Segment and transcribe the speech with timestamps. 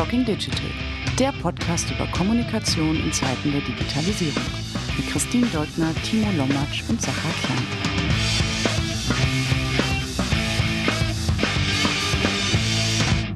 [0.00, 0.70] Talking Digital,
[1.18, 4.42] der Podcast über Kommunikation in Zeiten der Digitalisierung.
[4.96, 7.58] Mit Christine Deutner, Timo Lommatsch und Sacha Klein.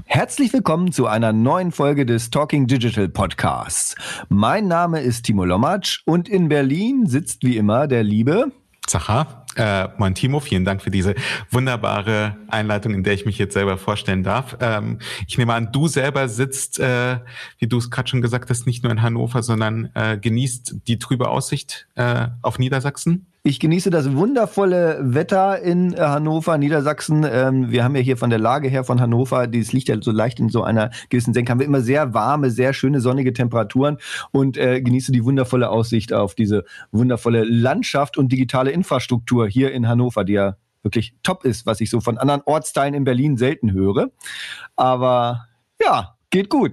[0.07, 3.95] Herzlich willkommen zu einer neuen Folge des Talking Digital Podcasts.
[4.31, 8.53] Mein Name ist Timo Lommatsch und in Berlin sitzt wie immer der liebe
[8.87, 9.44] Zacha.
[9.57, 11.15] Äh, moin Timo, vielen Dank für diese
[11.51, 14.57] wunderbare Einleitung, in der ich mich jetzt selber vorstellen darf.
[14.61, 17.19] Ähm, ich nehme an, du selber sitzt, äh,
[17.59, 20.99] wie du es gerade schon gesagt hast, nicht nur in Hannover, sondern äh, genießt die
[20.99, 23.27] trübe Aussicht äh, auf Niedersachsen.
[23.47, 27.27] Ich genieße das wundervolle Wetter in äh, Hannover, Niedersachsen.
[27.31, 30.13] Ähm, wir haben ja hier von der Lage her von Hannover, dieses liegt ja so
[30.13, 33.99] leicht in so einer gewissen Senke, haben wir immer sehr warme, sehr schöne sonnige Temperaturen
[34.33, 39.89] und äh, genieße die wundervolle Aussicht auf diese wundervolle Landschaft und digitale Infrastruktur hier in
[39.89, 43.75] Hannover, die ja wirklich top ist, was ich so von anderen Ortsteilen in Berlin selten
[43.75, 44.11] höre.
[44.75, 45.49] Aber
[45.79, 46.73] ja, geht gut.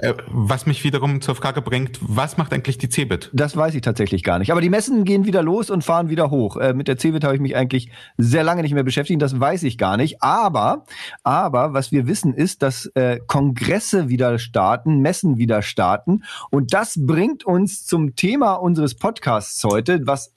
[0.00, 3.30] Äh, was mich wiederum zur Frage bringt, was macht eigentlich die Cebit?
[3.32, 4.52] Das weiß ich tatsächlich gar nicht.
[4.52, 6.56] Aber die Messen gehen wieder los und fahren wieder hoch.
[6.56, 9.20] Äh, mit der Cebit habe ich mich eigentlich sehr lange nicht mehr beschäftigt.
[9.22, 10.22] Das weiß ich gar nicht.
[10.22, 10.84] Aber,
[11.22, 16.22] aber was wir wissen ist, dass äh, Kongresse wieder starten, Messen wieder starten.
[16.50, 20.34] Und das bringt uns zum Thema unseres Podcasts heute, was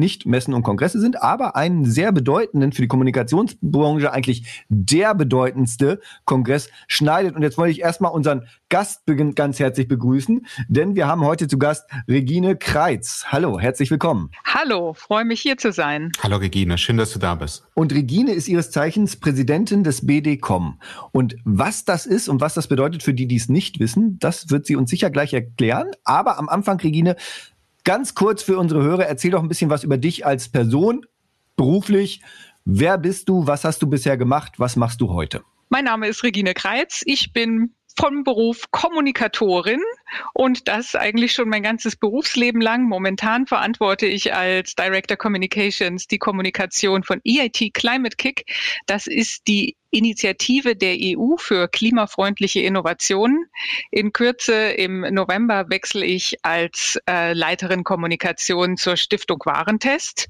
[0.00, 6.00] nicht Messen und Kongresse sind, aber einen sehr bedeutenden für die Kommunikationsbranche eigentlich der bedeutendste
[6.24, 7.36] Kongress schneidet.
[7.36, 9.02] Und jetzt wollte ich erstmal unseren Gast
[9.34, 13.26] ganz herzlich begrüßen, denn wir haben heute zu Gast Regine Kreitz.
[13.28, 14.30] Hallo, herzlich willkommen.
[14.44, 16.10] Hallo, freue mich hier zu sein.
[16.22, 17.64] Hallo Regine, schön, dass du da bist.
[17.74, 20.80] Und Regine ist ihres Zeichens Präsidentin des BDCom.
[21.12, 24.50] Und was das ist und was das bedeutet für die, die es nicht wissen, das
[24.50, 25.88] wird sie uns sicher gleich erklären.
[26.04, 27.16] Aber am Anfang, Regine,
[27.84, 31.06] Ganz kurz für unsere Hörer, erzähl doch ein bisschen was über dich als Person,
[31.56, 32.22] beruflich.
[32.64, 33.46] Wer bist du?
[33.46, 34.54] Was hast du bisher gemacht?
[34.58, 35.42] Was machst du heute?
[35.70, 37.02] Mein Name ist Regine Kreitz.
[37.04, 39.80] Ich bin vom Beruf Kommunikatorin
[40.34, 42.84] und das eigentlich schon mein ganzes Berufsleben lang.
[42.88, 48.44] Momentan verantworte ich als Director Communications die Kommunikation von EIT Climate Kick.
[48.86, 53.46] Das ist die Initiative der EU für klimafreundliche Innovationen.
[53.90, 60.28] In Kürze im November wechsle ich als äh, Leiterin Kommunikation zur Stiftung Warentest.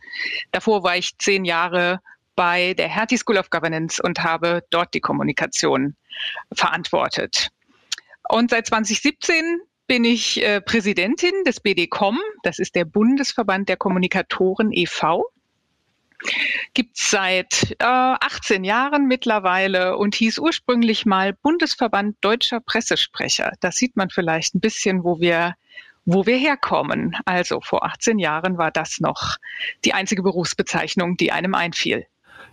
[0.53, 2.00] Davor war ich zehn Jahre
[2.37, 5.94] bei der Hertie School of Governance und habe dort die Kommunikation
[6.53, 7.49] verantwortet.
[8.28, 14.70] Und seit 2017 bin ich äh, Präsidentin des BDCom, das ist der Bundesverband der Kommunikatoren
[14.72, 15.26] e.V.
[16.75, 23.53] Gibt es seit äh, 18 Jahren mittlerweile und hieß ursprünglich mal Bundesverband Deutscher Pressesprecher.
[23.60, 25.54] Da sieht man vielleicht ein bisschen, wo wir
[26.06, 27.16] wo wir herkommen.
[27.25, 29.36] Also vor 18 Jahren war das noch
[29.84, 32.06] die einzige Berufsbezeichnung, die einem einfiel.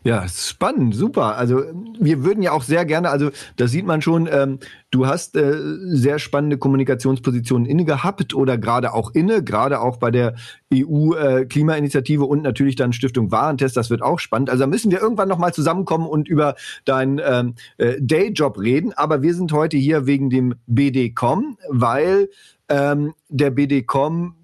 [0.03, 1.37] Ja, spannend, super.
[1.37, 1.63] Also
[1.99, 4.59] wir würden ja auch sehr gerne, also das sieht man schon, ähm,
[4.91, 5.55] du hast äh,
[5.87, 10.35] sehr spannende Kommunikationspositionen inne gehabt oder gerade auch inne, gerade auch bei der
[10.73, 14.49] EU-Klimainitiative äh, und natürlich dann Stiftung Warentest, das wird auch spannend.
[14.49, 18.93] Also da müssen wir irgendwann nochmal zusammenkommen und über deinen ähm, äh, Dayjob reden.
[18.93, 22.29] Aber wir sind heute hier wegen dem BDCom, weil
[22.69, 24.36] ähm, der BDCom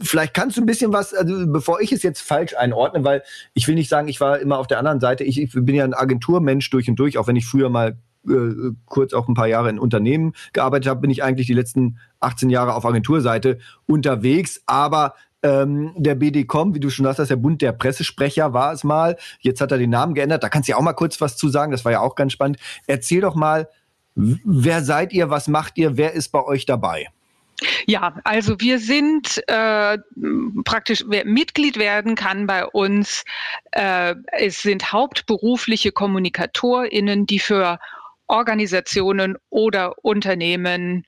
[0.00, 3.22] vielleicht kannst du ein bisschen was, also bevor ich es jetzt falsch einordne, weil
[3.54, 5.24] ich will nicht sagen, ich war immer auf der anderen Seite.
[5.24, 7.96] Ich, ich bin ja ein Agenturmensch durch und durch, auch wenn ich früher mal
[8.28, 11.98] äh, kurz auch ein paar Jahre in Unternehmen gearbeitet habe, bin ich eigentlich die letzten
[12.20, 14.62] 18 Jahre auf Agenturseite unterwegs.
[14.66, 19.16] Aber ähm, der BDCom, wie du schon sagst, der Bund der Pressesprecher war es mal.
[19.40, 20.42] Jetzt hat er den Namen geändert.
[20.42, 21.72] Da kannst du ja auch mal kurz was zu sagen.
[21.72, 22.58] Das war ja auch ganz spannend.
[22.86, 23.68] Erzähl doch mal,
[24.14, 27.08] wer seid ihr, was macht ihr, wer ist bei euch dabei?
[27.86, 29.98] Ja, also wir sind äh,
[30.64, 33.24] praktisch, wer Mitglied werden kann bei uns,
[33.72, 37.78] äh, es sind hauptberufliche KommunikatorInnen, die für
[38.26, 41.06] Organisationen oder Unternehmen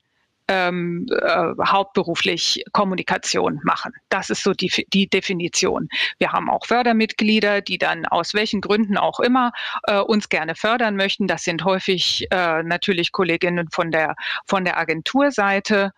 [0.49, 3.93] ähm, äh, hauptberuflich Kommunikation machen.
[4.09, 5.87] Das ist so die, die Definition.
[6.17, 9.51] Wir haben auch Fördermitglieder, die dann aus welchen Gründen auch immer
[9.83, 11.27] äh, uns gerne fördern möchten.
[11.27, 14.15] Das sind häufig äh, natürlich Kolleginnen von der
[14.47, 15.91] von der Agenturseite.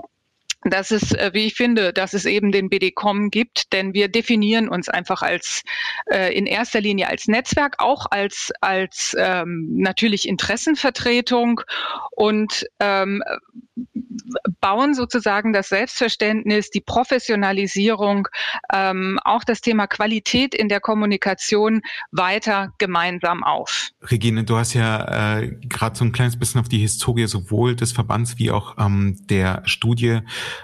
[0.63, 4.69] dass es, äh, wie ich finde, dass es eben den BDCom gibt, denn wir definieren
[4.69, 5.63] uns einfach als
[6.11, 11.61] äh, in erster Linie als Netzwerk, auch als als ähm, natürlich Interessenvertretung
[12.11, 13.23] und ähm,
[14.59, 18.27] bauen sozusagen das Selbstverständnis, die Professionalisierung,
[18.73, 21.81] ähm, auch das Thema Qualität in der Kommunikation
[22.11, 23.89] weiter gemeinsam auf.
[24.03, 27.91] Regine, du hast ja äh, gerade so ein kleines bisschen auf die Historie sowohl des
[27.91, 30.19] Verbands wie auch ähm, der Studie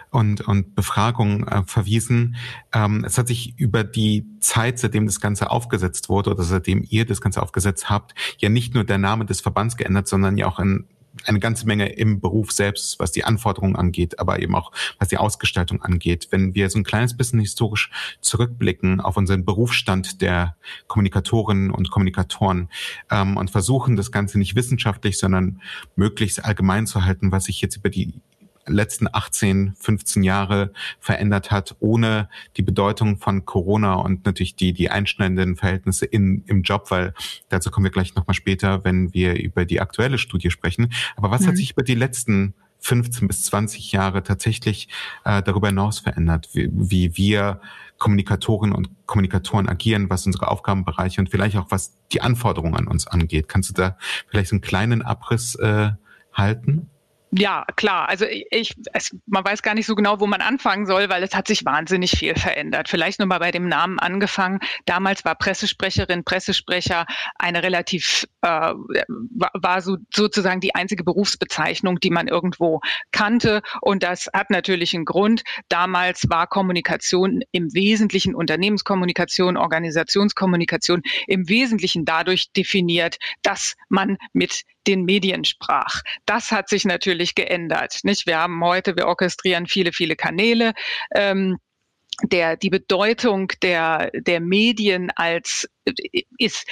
[0.10, 2.36] und, und Befragung äh, verwiesen.
[2.74, 7.06] Ähm, es hat sich über die Zeit, seitdem das Ganze aufgesetzt wurde oder seitdem ihr
[7.06, 10.60] das Ganze aufgesetzt habt, ja nicht nur der Name des Verbands geändert, sondern ja auch
[10.60, 10.86] in
[11.26, 15.18] eine ganze Menge im Beruf selbst, was die Anforderungen angeht, aber eben auch was die
[15.18, 16.28] Ausgestaltung angeht.
[16.32, 17.90] Wenn wir so ein kleines bisschen historisch
[18.22, 20.56] zurückblicken auf unseren Berufsstand der
[20.88, 22.70] Kommunikatorinnen und Kommunikatoren
[23.10, 25.62] ähm, und versuchen, das Ganze nicht wissenschaftlich, sondern
[25.96, 28.14] möglichst allgemein zu halten, was sich jetzt über die
[28.68, 34.90] letzten 18, 15 Jahre verändert hat, ohne die Bedeutung von Corona und natürlich die, die
[34.90, 37.14] einschneidenden Verhältnisse in, im Job, weil
[37.50, 40.92] dazu kommen wir gleich nochmal später, wenn wir über die aktuelle Studie sprechen.
[41.16, 41.48] Aber was mhm.
[41.48, 44.88] hat sich über die letzten 15 bis 20 Jahre tatsächlich
[45.26, 47.60] äh, darüber hinaus verändert, wie, wie wir
[47.98, 53.08] Kommunikatorinnen und Kommunikatoren agieren, was unsere Aufgabenbereiche und vielleicht auch was die Anforderungen an uns
[53.08, 53.48] angeht.
[53.48, 53.98] Kannst du da
[54.28, 55.92] vielleicht so einen kleinen Abriss äh,
[56.32, 56.90] halten?
[57.32, 58.08] Ja, klar.
[58.08, 61.36] Also ich, es, man weiß gar nicht so genau, wo man anfangen soll, weil es
[61.36, 62.88] hat sich wahnsinnig viel verändert.
[62.88, 64.60] Vielleicht nur mal bei dem Namen angefangen.
[64.86, 72.30] Damals war Pressesprecherin, Pressesprecher eine relativ, äh, war, so, sozusagen die einzige Berufsbezeichnung, die man
[72.30, 72.80] irgendwo
[73.12, 73.62] kannte.
[73.82, 75.44] Und das hat natürlich einen Grund.
[75.68, 85.04] Damals war Kommunikation im Wesentlichen Unternehmenskommunikation, Organisationskommunikation im Wesentlichen dadurch definiert, dass man mit den
[85.04, 86.02] Medien sprach.
[86.26, 88.00] Das hat sich natürlich geändert.
[88.04, 88.26] Nicht?
[88.26, 90.74] Wir haben heute, wir orchestrieren viele, viele Kanäle.
[91.14, 91.58] Ähm,
[92.24, 95.70] der, die Bedeutung der, der Medien als
[96.38, 96.66] ist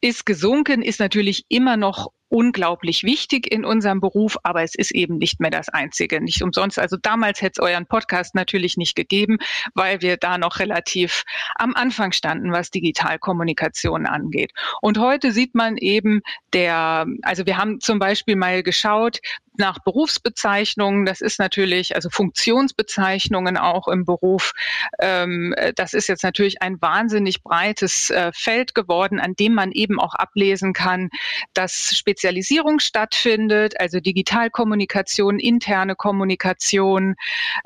[0.00, 5.18] ist gesunken, ist natürlich immer noch unglaublich wichtig in unserem Beruf, aber es ist eben
[5.18, 6.20] nicht mehr das Einzige.
[6.20, 6.78] Nicht umsonst.
[6.78, 9.38] Also damals hätte es euren Podcast natürlich nicht gegeben,
[9.74, 11.24] weil wir da noch relativ
[11.54, 14.52] am Anfang standen, was Digitalkommunikation angeht.
[14.80, 19.20] Und heute sieht man eben der, also wir haben zum Beispiel mal geschaut,
[19.58, 21.06] nach Berufsbezeichnungen.
[21.06, 24.52] Das ist natürlich, also Funktionsbezeichnungen auch im Beruf.
[25.00, 30.00] Ähm, das ist jetzt natürlich ein wahnsinnig breites äh, Feld geworden, an dem man eben
[30.00, 31.10] auch ablesen kann,
[31.54, 37.16] dass Spezialisierung stattfindet, also Digitalkommunikation, interne Kommunikation,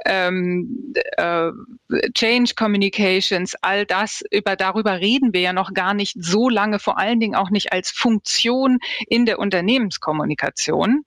[0.07, 1.51] ähm, äh,
[2.15, 6.99] Change Communications, all das, über, darüber reden wir ja noch gar nicht so lange, vor
[6.99, 8.79] allen Dingen auch nicht als Funktion
[9.09, 11.05] in der Unternehmenskommunikation.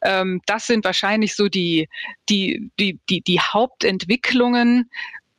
[0.00, 1.88] Äh, ähm, das sind wahrscheinlich so die,
[2.28, 4.90] die, die, die, die Hauptentwicklungen,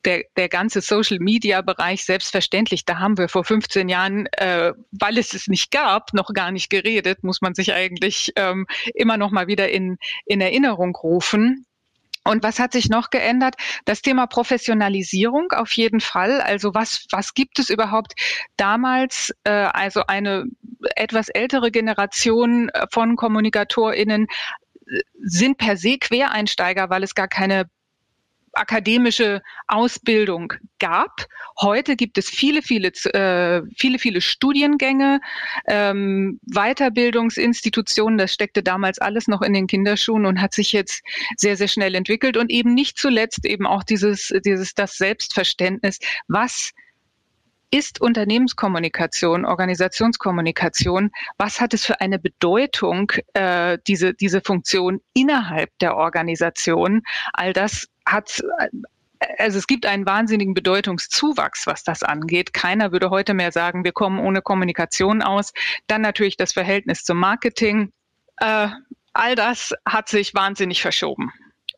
[0.06, 5.18] der, der ganze Social Media Bereich selbstverständlich, da haben wir vor 15 Jahren, äh, weil
[5.18, 9.32] es es nicht gab, noch gar nicht geredet, muss man sich eigentlich ähm, immer noch
[9.32, 11.66] mal wieder in, in Erinnerung rufen.
[12.24, 13.56] Und was hat sich noch geändert?
[13.86, 16.40] Das Thema Professionalisierung auf jeden Fall.
[16.42, 18.14] Also was, was gibt es überhaupt
[18.58, 19.34] damals?
[19.44, 20.46] Äh, also eine
[20.96, 24.28] etwas ältere Generation von KommunikatorInnen
[25.22, 27.66] sind per se Quereinsteiger, weil es gar keine
[28.54, 31.26] akademische Ausbildung gab.
[31.60, 35.22] Heute gibt es viele, viele, äh, viele, viele Studiengänge,
[35.68, 38.18] ähm, Weiterbildungsinstitutionen.
[38.18, 41.02] Das steckte damals alles noch in den Kinderschuhen und hat sich jetzt
[41.38, 46.72] sehr, sehr schnell entwickelt und eben nicht zuletzt eben auch dieses, dieses, das Selbstverständnis, was
[47.72, 55.96] ist Unternehmenskommunikation, Organisationskommunikation, was hat es für eine Bedeutung, äh, diese, diese Funktion innerhalb der
[55.96, 57.02] Organisation?
[57.34, 58.44] All das hat
[59.38, 62.54] also es gibt einen wahnsinnigen Bedeutungszuwachs, was das angeht.
[62.54, 65.54] Keiner würde heute mehr sagen, wir kommen ohne Kommunikation aus.
[65.88, 67.92] Dann natürlich das Verhältnis zum Marketing.
[68.38, 68.70] Äh,
[69.14, 71.32] all das hat sich wahnsinnig verschoben.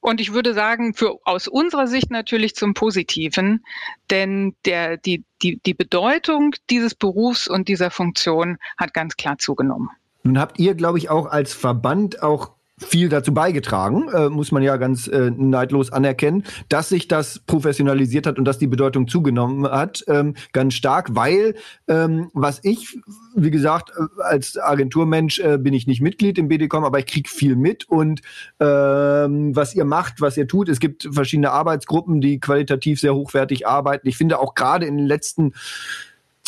[0.04, 3.64] Und ich würde sagen, für, aus unserer Sicht natürlich zum Positiven,
[4.12, 9.90] denn der, die, die, die Bedeutung dieses Berufs und dieser Funktion hat ganz klar zugenommen.
[10.24, 14.64] Nun habt ihr, glaube ich, auch als Verband auch viel dazu beigetragen, äh, muss man
[14.64, 19.70] ja ganz äh, neidlos anerkennen, dass sich das professionalisiert hat und dass die Bedeutung zugenommen
[19.70, 21.56] hat, ähm, ganz stark, weil
[21.88, 22.98] ähm, was ich,
[23.36, 27.30] wie gesagt, äh, als Agenturmensch äh, bin ich nicht Mitglied im BDCom, aber ich krieg
[27.30, 28.22] viel mit und
[28.60, 33.68] ähm, was ihr macht, was ihr tut, es gibt verschiedene Arbeitsgruppen, die qualitativ sehr hochwertig
[33.68, 34.08] arbeiten.
[34.08, 35.54] Ich finde auch gerade in den letzten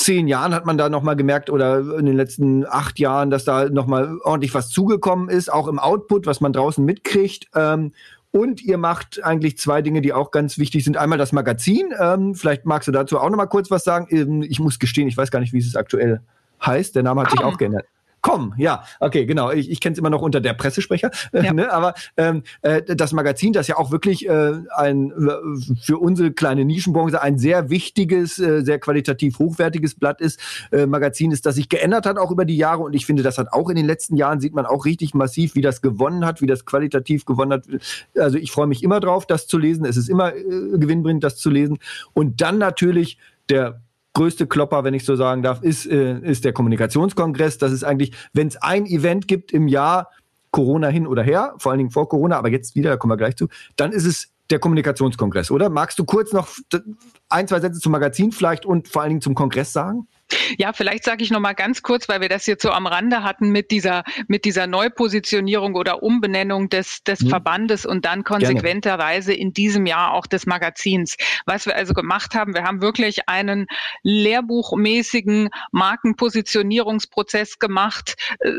[0.06, 3.44] zehn Jahren hat man da noch mal gemerkt oder in den letzten acht Jahren, dass
[3.44, 7.48] da noch mal ordentlich was zugekommen ist, auch im Output, was man draußen mitkriegt.
[7.56, 7.92] Ähm,
[8.30, 10.96] und ihr macht eigentlich zwei Dinge, die auch ganz wichtig sind.
[10.98, 11.92] Einmal das Magazin.
[12.00, 14.08] Ähm, vielleicht magst du dazu auch noch mal kurz was sagen.
[14.12, 16.22] Ähm, ich muss gestehen, ich weiß gar nicht, wie es aktuell
[16.64, 16.96] heißt.
[16.96, 17.38] Der Name hat Komm.
[17.38, 17.86] sich auch geändert.
[18.26, 19.52] Komm, ja, okay, genau.
[19.52, 21.12] Ich, ich kenne es immer noch unter der Pressesprecher.
[21.32, 21.54] Ja.
[21.54, 21.72] ne?
[21.72, 26.66] Aber ähm, äh, das Magazin, das ja auch wirklich äh, ein äh, für unsere kleine
[26.66, 30.40] Nischenbranche ein sehr wichtiges, äh, sehr qualitativ hochwertiges Blatt ist,
[30.72, 32.82] äh, Magazin ist, das sich geändert hat auch über die Jahre.
[32.82, 35.54] Und ich finde, das hat auch in den letzten Jahren sieht man auch richtig massiv,
[35.54, 37.66] wie das gewonnen hat, wie das qualitativ gewonnen hat.
[38.18, 39.86] Also ich freue mich immer drauf, das zu lesen.
[39.86, 40.42] Es ist immer äh,
[40.80, 41.78] gewinnbringend, das zu lesen.
[42.14, 43.84] Und dann natürlich der
[44.16, 47.60] größte Klopper, wenn ich so sagen darf, ist, äh, ist der Kommunikationskongress.
[47.60, 50.10] Das ist eigentlich, wenn es ein Event gibt im Jahr,
[50.50, 53.18] Corona hin oder her, vor allen Dingen vor Corona, aber jetzt wieder, da kommen wir
[53.18, 55.70] gleich zu, dann ist es der Kommunikationskongress, oder?
[55.70, 56.48] Magst du kurz noch
[57.30, 60.08] ein, zwei Sätze zum Magazin vielleicht und vor allen Dingen zum Kongress sagen?
[60.58, 63.24] Ja, vielleicht sage ich noch mal ganz kurz, weil wir das jetzt so am Rande
[63.24, 67.30] hatten mit dieser mit dieser Neupositionierung oder Umbenennung des des mhm.
[67.30, 71.16] Verbandes und dann konsequenterweise in diesem Jahr auch des Magazins.
[71.46, 73.68] Was wir also gemacht haben, wir haben wirklich einen
[74.02, 78.52] lehrbuchmäßigen Markenpositionierungsprozess gemacht äh,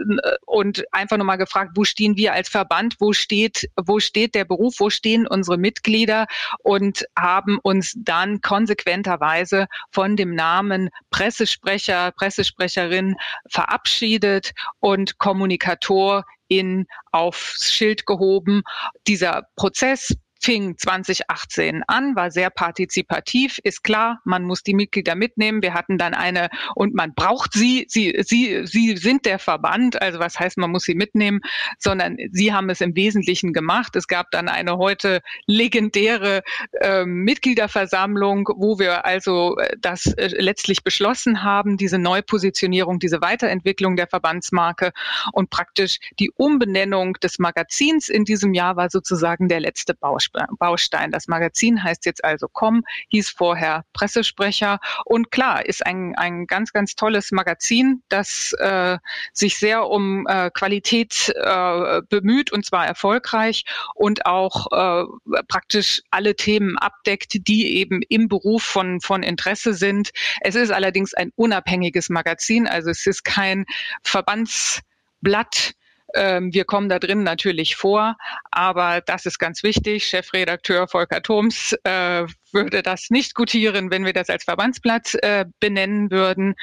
[0.47, 4.45] und einfach noch mal gefragt, wo stehen wir als Verband, wo steht wo steht der
[4.45, 6.27] Beruf, wo stehen unsere Mitglieder
[6.63, 13.17] und haben uns dann konsequenterweise von dem Namen Presse Pressesprecher, Pressesprecherin
[13.51, 18.63] verabschiedet und Kommunikator in aufs Schild gehoben.
[19.07, 20.15] Dieser Prozess
[20.47, 25.61] fing 2018 an, war sehr partizipativ, ist klar, man muss die Mitglieder mitnehmen.
[25.61, 30.21] Wir hatten dann eine und man braucht sie, sie, sie, sie sind der Verband, also
[30.21, 31.41] was heißt, man muss sie mitnehmen,
[31.81, 33.97] sondern sie haben es im Wesentlichen gemacht.
[33.97, 36.45] Es gab dann eine heute legendäre
[36.81, 43.97] äh, Mitgliederversammlung, wo wir also äh, das äh, letztlich beschlossen haben, diese Neupositionierung, diese Weiterentwicklung
[43.97, 44.93] der Verbandsmarke
[45.33, 50.36] und praktisch die Umbenennung des Magazins in diesem Jahr war sozusagen der letzte Baustein.
[50.59, 51.11] Baustein.
[51.11, 56.73] Das Magazin heißt jetzt also Com, hieß vorher Pressesprecher und klar, ist ein, ein ganz,
[56.73, 58.99] ganz tolles Magazin, das äh,
[59.33, 63.65] sich sehr um äh, Qualität äh, bemüht und zwar erfolgreich
[63.95, 65.05] und auch äh,
[65.49, 70.11] praktisch alle Themen abdeckt, die eben im Beruf von, von Interesse sind.
[70.41, 73.67] Es ist allerdings ein unabhängiges Magazin, also es ist kein
[74.03, 75.76] Verbandsblatt,
[76.15, 78.17] wir kommen da drin natürlich vor,
[78.51, 80.07] aber das ist ganz wichtig.
[80.07, 86.11] Chefredakteur Volker Thoms äh, würde das nicht gutieren, wenn wir das als Verbandsplatz äh, benennen
[86.11, 86.55] würden.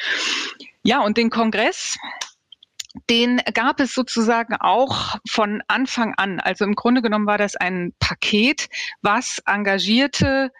[0.83, 1.97] Ja, und den Kongress,
[3.09, 6.39] den gab es sozusagen auch von Anfang an.
[6.39, 8.69] Also im Grunde genommen war das ein Paket,
[9.01, 10.51] was engagierte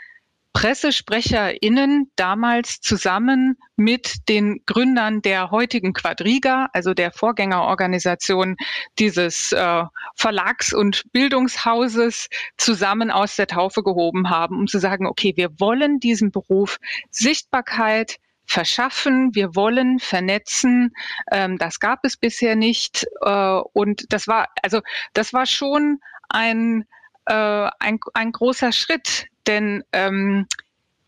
[0.54, 8.56] PressesprecherInnen damals zusammen mit den Gründern der heutigen Quadriga, also der Vorgängerorganisation
[9.00, 9.84] dieses äh,
[10.16, 16.00] Verlags- und Bildungshauses, zusammen aus der Taufe gehoben haben, um zu sagen, okay, wir wollen
[16.00, 16.78] diesem Beruf
[17.10, 20.94] Sichtbarkeit, verschaffen, wir wollen vernetzen.
[21.32, 23.06] Ähm, das gab es bisher nicht.
[23.22, 24.82] Äh, und das war, also
[25.14, 26.86] das war schon ein,
[27.26, 30.48] äh, ein, ein großer Schritt, denn ähm,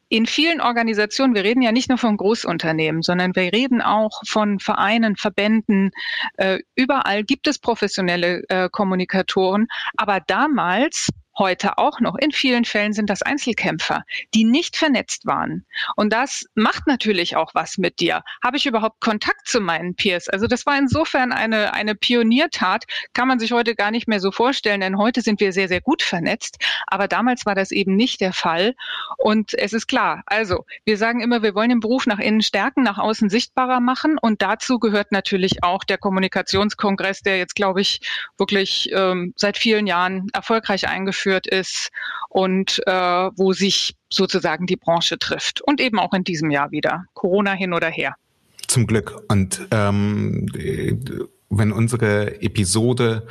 [0.07, 4.59] in vielen Organisationen, wir reden ja nicht nur von Großunternehmen, sondern wir reden auch von
[4.59, 5.91] Vereinen, Verbänden.
[6.37, 9.67] Äh, überall gibt es professionelle äh, Kommunikatoren.
[9.97, 12.15] Aber damals heute auch noch.
[12.15, 15.65] In vielen Fällen sind das Einzelkämpfer, die nicht vernetzt waren.
[15.95, 18.23] Und das macht natürlich auch was mit dir.
[18.43, 20.29] Habe ich überhaupt Kontakt zu meinen Peers?
[20.29, 24.31] Also das war insofern eine, eine Pioniertat, kann man sich heute gar nicht mehr so
[24.31, 26.57] vorstellen, denn heute sind wir sehr, sehr gut vernetzt.
[26.87, 28.75] Aber damals war das eben nicht der Fall.
[29.17, 32.83] Und es ist klar, also wir sagen immer, wir wollen den Beruf nach innen stärken,
[32.83, 34.17] nach außen sichtbarer machen.
[34.21, 38.01] Und dazu gehört natürlich auch der Kommunikationskongress, der jetzt, glaube ich,
[38.37, 41.89] wirklich ähm, seit vielen Jahren erfolgreich eingeführt eingeführt ist
[42.29, 45.61] und äh, wo sich sozusagen die Branche trifft.
[45.61, 47.05] Und eben auch in diesem Jahr wieder.
[47.13, 48.15] Corona hin oder her.
[48.67, 49.15] Zum Glück.
[49.27, 50.47] Und ähm,
[51.49, 53.27] wenn unsere Episode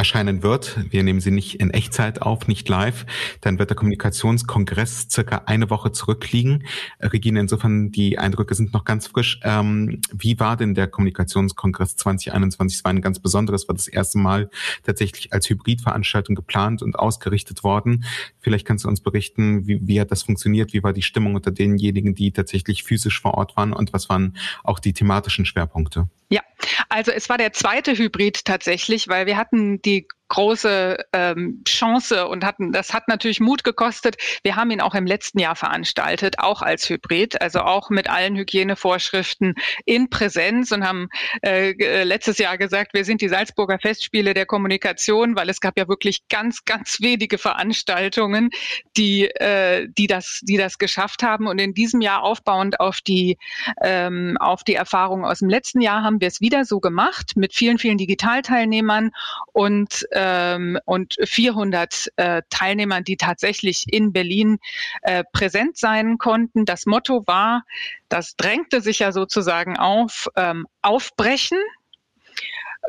[0.00, 3.04] erscheinen wird, wir nehmen sie nicht in Echtzeit auf, nicht live,
[3.42, 6.64] dann wird der Kommunikationskongress circa eine Woche zurückliegen.
[7.00, 9.40] Regine, insofern die Eindrücke sind noch ganz frisch.
[9.42, 12.78] Ähm, wie war denn der Kommunikationskongress 2021?
[12.78, 14.48] Es war ein ganz besonderes, war das erste Mal
[14.84, 18.04] tatsächlich als Hybridveranstaltung geplant und ausgerichtet worden.
[18.38, 20.72] Vielleicht kannst du uns berichten, wie, wie hat das funktioniert?
[20.72, 24.34] Wie war die Stimmung unter denjenigen, die tatsächlich physisch vor Ort waren und was waren
[24.64, 26.08] auch die thematischen Schwerpunkte?
[26.30, 26.42] Ja,
[26.88, 32.44] also es war der zweite Hybrid tatsächlich, weil wir hatten die große ähm, Chance und
[32.44, 34.16] hatten, das hat natürlich Mut gekostet.
[34.42, 38.36] Wir haben ihn auch im letzten Jahr veranstaltet, auch als Hybrid, also auch mit allen
[38.36, 41.08] Hygienevorschriften in Präsenz und haben
[41.42, 45.76] äh, äh, letztes Jahr gesagt, wir sind die Salzburger Festspiele der Kommunikation, weil es gab
[45.76, 48.50] ja wirklich ganz, ganz wenige Veranstaltungen,
[48.96, 51.48] die, äh, die, das, die das geschafft haben.
[51.48, 53.36] Und in diesem Jahr aufbauend auf die,
[53.82, 57.52] ähm, auf die Erfahrung aus dem letzten Jahr haben wir es wieder so gemacht mit
[57.52, 59.10] vielen, vielen Digitalteilnehmern
[59.52, 64.58] und äh, ähm, und 400 äh, Teilnehmern, die tatsächlich in Berlin
[65.00, 66.66] äh, präsent sein konnten.
[66.66, 67.64] Das Motto war,
[68.10, 71.58] das drängte sich ja sozusagen auf, ähm, aufbrechen.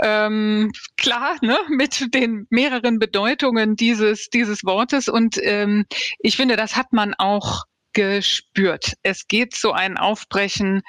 [0.01, 5.07] Ähm, klar, ne, mit den mehreren Bedeutungen dieses, dieses Wortes.
[5.07, 5.85] Und ähm,
[6.19, 8.93] ich finde, das hat man auch gespürt.
[9.03, 10.81] Es geht so ein Aufbrechen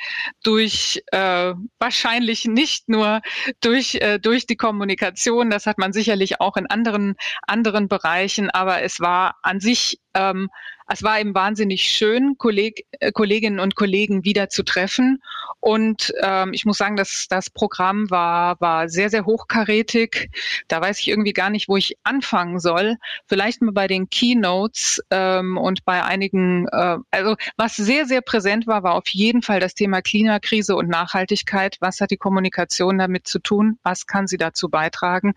[0.42, 3.20] durch äh, wahrscheinlich nicht nur
[3.60, 5.50] durch äh, durch die Kommunikation.
[5.50, 7.14] Das hat man sicherlich auch in anderen
[7.46, 10.50] anderen Bereichen, aber es war an sich ähm,
[10.88, 15.22] es war eben wahnsinnig schön, Kolleg, äh, Kolleginnen und Kollegen wieder zu treffen.
[15.60, 20.30] Und ähm, ich muss sagen, dass das Programm war, war sehr, sehr hochkarätig.
[20.68, 22.96] Da weiß ich irgendwie gar nicht, wo ich anfangen soll.
[23.26, 28.66] Vielleicht mal bei den Keynotes ähm, und bei einigen, äh, also was sehr, sehr präsent
[28.66, 31.76] war, war auf jeden Fall das Thema Klimakrise und Nachhaltigkeit.
[31.80, 33.78] Was hat die Kommunikation damit zu tun?
[33.82, 35.34] Was kann sie dazu beitragen?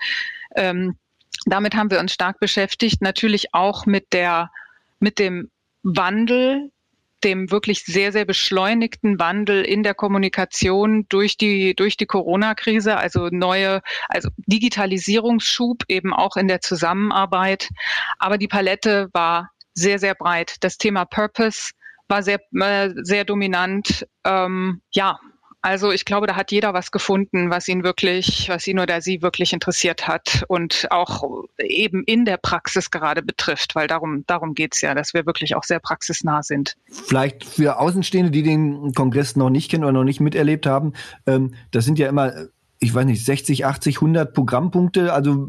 [0.55, 0.97] Ähm,
[1.45, 4.49] damit haben wir uns stark beschäftigt, natürlich auch mit der
[4.99, 5.49] mit dem
[5.83, 6.71] Wandel,
[7.23, 13.29] dem wirklich sehr, sehr beschleunigten Wandel in der Kommunikation durch die, durch die Corona-Krise, also
[13.31, 17.69] neue, also Digitalisierungsschub eben auch in der Zusammenarbeit.
[18.19, 20.55] Aber die Palette war sehr, sehr breit.
[20.61, 21.71] Das Thema Purpose
[22.07, 24.05] war sehr, äh, sehr dominant.
[24.23, 25.17] Ähm, ja,
[25.65, 29.23] also ich glaube, da hat jeder was gefunden, was ihn wirklich, was ihn oder sie
[29.23, 34.81] wirklich interessiert hat und auch eben in der Praxis gerade betrifft, weil darum, darum geht's
[34.81, 36.75] ja, dass wir wirklich auch sehr praxisnah sind.
[36.91, 40.93] Vielleicht für Außenstehende, die den Kongress noch nicht kennen oder noch nicht miterlebt haben,
[41.25, 42.31] ähm, das sind ja immer
[42.77, 45.13] ich weiß nicht, 60, 80, 100 Programmpunkte.
[45.13, 45.47] Also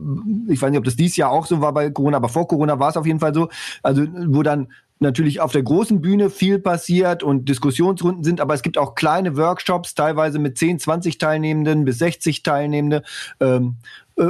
[0.49, 2.79] ich weiß nicht, ob das dieses Jahr auch so war bei Corona, aber vor Corona
[2.79, 3.49] war es auf jeden Fall so.
[3.83, 8.63] Also wo dann natürlich auf der großen Bühne viel passiert und Diskussionsrunden sind, aber es
[8.63, 13.03] gibt auch kleine Workshops, teilweise mit 10, 20 Teilnehmenden bis 60 Teilnehmende,
[13.41, 13.77] ähm,
[14.17, 14.25] äh,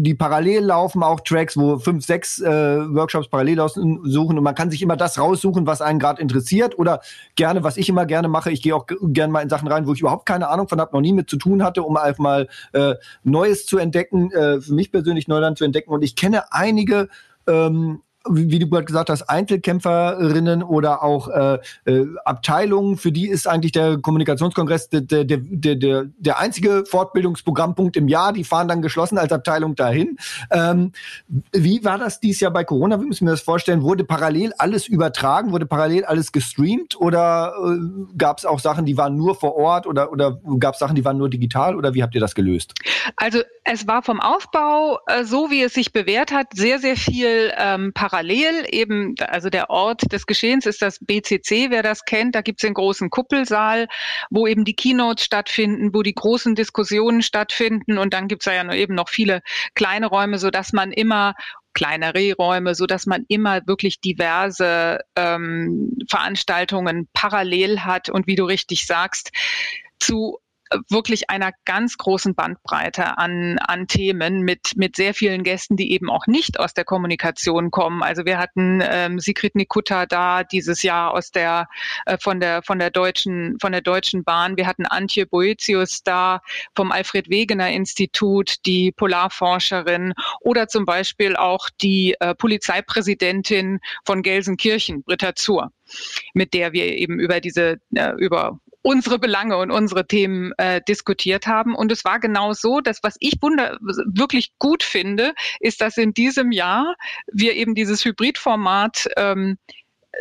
[0.00, 4.70] die parallel laufen, auch Tracks, wo fünf, sechs äh, Workshops parallel suchen und man kann
[4.70, 7.00] sich immer das raussuchen, was einen gerade interessiert oder
[7.36, 9.92] gerne, was ich immer gerne mache, ich gehe auch gerne mal in Sachen rein, wo
[9.92, 12.48] ich überhaupt keine Ahnung von habe, noch nie mit zu tun hatte, um einfach mal
[12.72, 12.94] äh,
[13.24, 15.90] Neues zu entdecken, äh, für mich persönlich Neuland zu entdecken.
[15.90, 17.08] Und ich kenne einige
[17.46, 23.46] ähm, wie du gerade gesagt hast, Einzelkämpferinnen oder auch äh, äh, Abteilungen, für die ist
[23.46, 28.32] eigentlich der Kommunikationskongress der, der, der, der, der einzige Fortbildungsprogrammpunkt im Jahr.
[28.32, 30.18] Die fahren dann geschlossen als Abteilung dahin.
[30.50, 30.92] Ähm,
[31.52, 33.00] wie war das dieses Jahr bei Corona?
[33.00, 33.82] Wie müssen wir das vorstellen?
[33.82, 35.52] Wurde parallel alles übertragen?
[35.52, 37.00] Wurde parallel alles gestreamt?
[37.00, 39.86] Oder äh, gab es auch Sachen, die waren nur vor Ort?
[39.86, 41.76] Oder, oder gab es Sachen, die waren nur digital?
[41.76, 42.74] Oder wie habt ihr das gelöst?
[43.16, 47.52] Also es war vom Aufbau, äh, so wie es sich bewährt hat, sehr, sehr viel
[47.56, 48.07] ähm, parallel.
[48.72, 52.34] Eben, also der Ort des Geschehens ist das BCC, wer das kennt.
[52.34, 53.88] Da gibt es den großen Kuppelsaal,
[54.30, 57.98] wo eben die Keynotes stattfinden, wo die großen Diskussionen stattfinden.
[57.98, 59.42] Und dann gibt es ja eben noch viele
[59.74, 61.34] kleine Räume, so dass man immer
[61.74, 68.44] kleinere Räume, so dass man immer wirklich diverse ähm, Veranstaltungen parallel hat und wie du
[68.44, 69.30] richtig sagst,
[70.00, 70.38] zu
[70.88, 76.10] wirklich einer ganz großen Bandbreite an, an Themen mit, mit sehr vielen Gästen, die eben
[76.10, 78.02] auch nicht aus der Kommunikation kommen.
[78.02, 81.68] Also wir hatten ähm, Sigrid Nikutta da dieses Jahr aus der,
[82.06, 84.56] äh, von der, von der deutschen, von der Deutschen Bahn.
[84.56, 86.40] Wir hatten Antje Boetius da
[86.74, 95.02] vom Alfred Wegener Institut, die Polarforscherin oder zum Beispiel auch die äh, Polizeipräsidentin von Gelsenkirchen,
[95.02, 95.72] Britta Zur
[96.34, 101.46] mit der wir eben über diese, äh, über unsere Belange und unsere Themen äh, diskutiert
[101.46, 101.74] haben.
[101.74, 106.14] Und es war genau so, dass was ich wunder wirklich gut finde, ist, dass in
[106.14, 106.94] diesem Jahr
[107.30, 109.58] wir eben dieses Hybridformat ähm,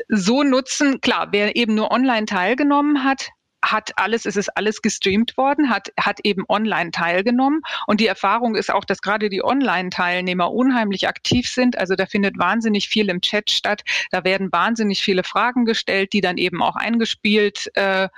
[0.09, 0.99] so nutzen.
[0.99, 3.29] Klar, wer eben nur online teilgenommen hat,
[3.71, 7.61] hat alles, es ist alles gestreamt worden, hat, hat eben online teilgenommen.
[7.85, 11.77] Und die Erfahrung ist auch, dass gerade die Online-Teilnehmer unheimlich aktiv sind.
[11.77, 13.83] Also da findet wahnsinnig viel im Chat statt.
[14.11, 18.09] Da werden wahnsinnig viele Fragen gestellt, die dann eben auch eingespielt äh,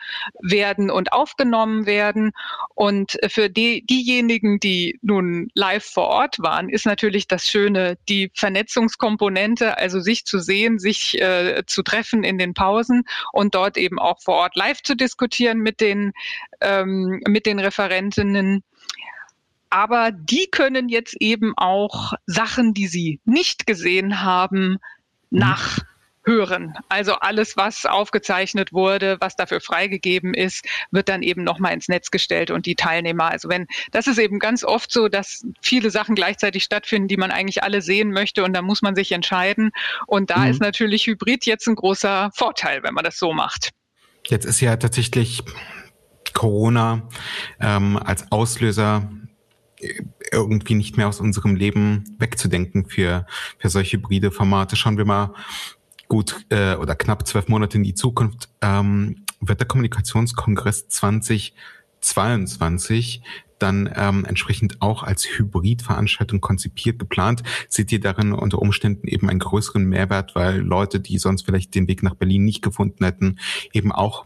[0.42, 2.32] werden und aufgenommen werden.
[2.76, 8.32] Und für die, diejenigen, die nun live vor Ort waren, ist natürlich das Schöne, die
[8.36, 14.00] Vernetzungskomponente, also sich zu sehen, sich äh, zu treffen in den Pausen und dort eben
[14.00, 16.14] auch vor Ort live zu diskutieren mit den,
[16.62, 18.64] ähm, mit den Referentinnen.
[19.70, 24.78] Aber die können jetzt eben auch Sachen, die sie nicht gesehen haben,
[25.30, 25.40] mhm.
[25.40, 25.80] nach
[26.26, 26.74] hören.
[26.90, 32.12] Also alles, was aufgezeichnet wurde, was dafür freigegeben ist, wird dann eben nochmal ins Netz
[32.12, 33.30] gestellt und die Teilnehmer.
[33.32, 37.32] Also wenn, das ist eben ganz oft so, dass viele Sachen gleichzeitig stattfinden, die man
[37.32, 39.72] eigentlich alle sehen möchte und da muss man sich entscheiden.
[40.08, 40.52] Und da mhm.
[40.52, 43.72] ist natürlich Hybrid jetzt ein großer Vorteil, wenn man das so macht.
[44.28, 45.44] Jetzt ist ja tatsächlich
[46.34, 47.08] Corona
[47.60, 49.10] ähm, als Auslöser
[50.32, 53.26] irgendwie nicht mehr aus unserem Leben wegzudenken für,
[53.58, 54.76] für solche hybride Formate.
[54.76, 55.34] Schauen wir mal
[56.08, 63.22] gut äh, oder knapp zwölf Monate in die Zukunft ähm, wird der Kommunikationskongress 2022
[63.60, 67.44] dann ähm, entsprechend auch als Hybridveranstaltung konzipiert geplant.
[67.68, 71.88] Seht ihr darin unter Umständen eben einen größeren Mehrwert, weil Leute, die sonst vielleicht den
[71.88, 73.38] Weg nach Berlin nicht gefunden hätten,
[73.74, 74.26] eben auch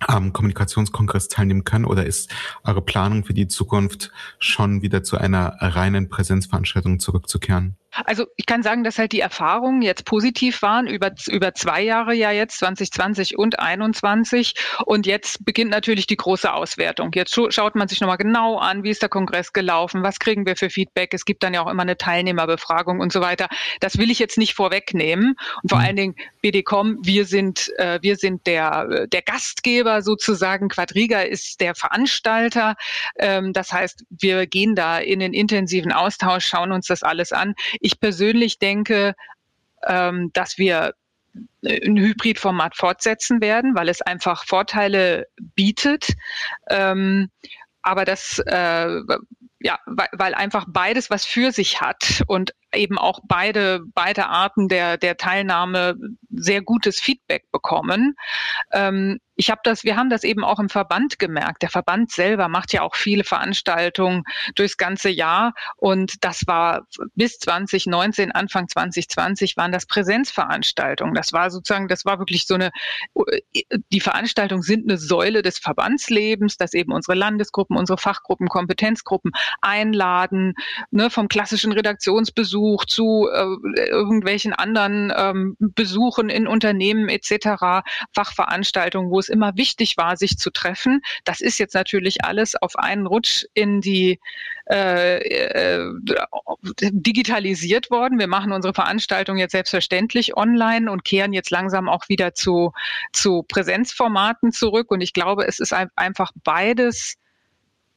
[0.00, 1.84] am Kommunikationskongress teilnehmen können?
[1.84, 7.76] Oder ist eure Planung für die Zukunft schon wieder zu einer reinen Präsenzveranstaltung zurückzukehren?
[8.04, 12.14] Also ich kann sagen, dass halt die Erfahrungen jetzt positiv waren über, über zwei Jahre
[12.14, 14.54] ja jetzt, 2020 und 2021.
[14.84, 17.10] Und jetzt beginnt natürlich die große Auswertung.
[17.14, 20.56] Jetzt schaut man sich nochmal genau an, wie ist der Kongress gelaufen, was kriegen wir
[20.56, 21.14] für Feedback.
[21.14, 23.48] Es gibt dann ja auch immer eine Teilnehmerbefragung und so weiter.
[23.80, 25.36] Das will ich jetzt nicht vorwegnehmen.
[25.62, 25.84] Und vor mhm.
[25.84, 30.68] allen Dingen BDCom, wir sind, äh, wir sind der, der Gastgeber sozusagen.
[30.68, 32.76] Quadriga ist der Veranstalter.
[33.18, 37.54] Ähm, das heißt, wir gehen da in den intensiven Austausch, schauen uns das alles an.
[37.86, 39.14] Ich persönlich denke,
[39.86, 40.94] ähm, dass wir
[41.64, 46.08] ein Hybridformat fortsetzen werden, weil es einfach Vorteile bietet.
[46.68, 47.30] Ähm,
[47.82, 48.88] aber das, äh,
[49.60, 54.96] ja, weil, einfach beides was für sich hat und eben auch beide, beide Arten der,
[54.96, 55.94] der Teilnahme
[56.30, 58.16] sehr gutes Feedback bekommen.
[58.72, 61.62] Ähm, ich habe das, wir haben das eben auch im Verband gemerkt.
[61.62, 67.38] Der Verband selber macht ja auch viele Veranstaltungen durchs ganze Jahr und das war bis
[67.38, 71.14] 2019, Anfang 2020 waren das Präsenzveranstaltungen.
[71.14, 72.70] Das war sozusagen, das war wirklich so eine,
[73.92, 80.54] die Veranstaltungen sind eine Säule des Verbandslebens, dass eben unsere Landesgruppen, unsere Fachgruppen, Kompetenzgruppen einladen,
[80.90, 89.18] ne, vom klassischen Redaktionsbesuch zu äh, irgendwelchen anderen ähm, Besuchen in Unternehmen etc., Fachveranstaltungen, wo
[89.18, 91.02] es es immer wichtig war, sich zu treffen.
[91.24, 94.20] Das ist jetzt natürlich alles auf einen Rutsch in die
[94.70, 95.92] äh, äh,
[96.90, 98.18] digitalisiert worden.
[98.18, 102.72] Wir machen unsere Veranstaltung jetzt selbstverständlich online und kehren jetzt langsam auch wieder zu,
[103.12, 104.90] zu Präsenzformaten zurück.
[104.90, 107.16] Und ich glaube, es ist einfach beides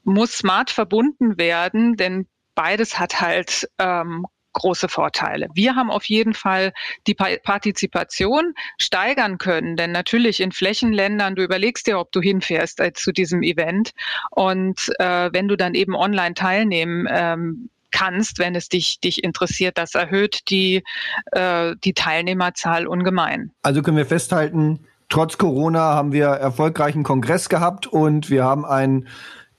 [0.04, 5.48] muss smart verbunden werden, denn beides hat halt ähm, große Vorteile.
[5.54, 6.74] Wir haben auf jeden Fall
[7.08, 12.94] die Partizipation steigern können, denn natürlich in Flächenländern, du überlegst dir, ob du hinfährst äh,
[12.94, 13.92] zu diesem Event
[14.32, 19.78] und äh, wenn du dann eben online teilnehmen ähm, kannst, wenn es dich, dich interessiert,
[19.78, 20.84] das erhöht die,
[21.32, 23.52] äh, die Teilnehmerzahl ungemein.
[23.64, 29.08] Also können wir festhalten, trotz Corona haben wir erfolgreichen Kongress gehabt und wir haben einen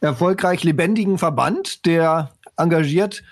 [0.01, 3.23] erfolgreich lebendigen Verband, der engagiert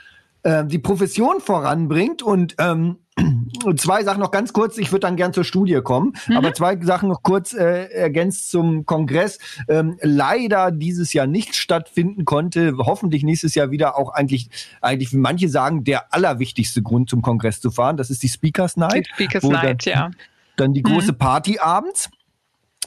[0.43, 2.99] äh, die Profession voranbringt und ähm,
[3.77, 4.79] zwei Sachen noch ganz kurz.
[4.79, 6.37] Ich würde dann gern zur Studie kommen, mhm.
[6.37, 9.39] aber zwei Sachen noch kurz äh, ergänzt zum Kongress.
[9.69, 12.77] Ähm, leider dieses Jahr nicht stattfinden konnte.
[12.79, 14.49] Hoffentlich nächstes Jahr wieder auch eigentlich,
[14.81, 17.97] eigentlich, wie manche sagen, der allerwichtigste Grund zum Kongress zu fahren.
[17.97, 19.07] Das ist die Speakers Night.
[19.07, 20.11] Die Speakers Night, dann, ja.
[20.57, 21.19] Dann die große mhm.
[21.19, 22.11] Party abends.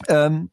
[0.08, 0.50] Ähm,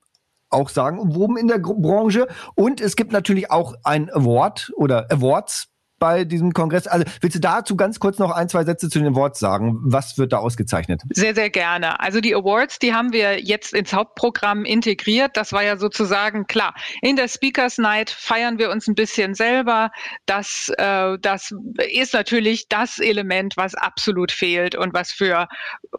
[0.51, 2.27] auch sagen, umwoben in der Branche.
[2.55, 6.87] Und es gibt natürlich auch ein Award oder Awards bei diesem Kongress.
[6.87, 9.79] Also willst du dazu ganz kurz noch ein, zwei Sätze zu den Awards sagen?
[9.83, 11.03] Was wird da ausgezeichnet?
[11.11, 12.01] Sehr, sehr gerne.
[12.01, 15.37] Also die Awards, die haben wir jetzt ins Hauptprogramm integriert.
[15.37, 16.75] Das war ja sozusagen klar.
[17.03, 19.91] In der Speakers Night feiern wir uns ein bisschen selber.
[20.27, 21.55] Das, äh, das
[21.93, 25.49] ist natürlich das Element, was absolut fehlt und was für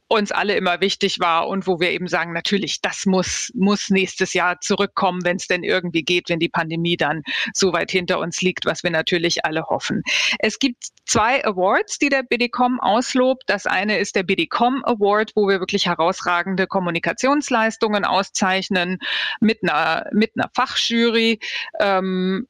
[0.07, 4.33] uns alle immer wichtig war und wo wir eben sagen, natürlich, das muss, muss nächstes
[4.33, 8.41] Jahr zurückkommen, wenn es denn irgendwie geht, wenn die Pandemie dann so weit hinter uns
[8.41, 10.03] liegt, was wir natürlich alle hoffen laufen.
[10.39, 13.43] Es gibt zwei Awards, die der BDCom auslobt.
[13.47, 18.99] Das eine ist der BDCom Award, wo wir wirklich herausragende Kommunikationsleistungen auszeichnen
[19.39, 21.39] mit einer, mit einer Fachjury.
[21.79, 22.47] Ähm,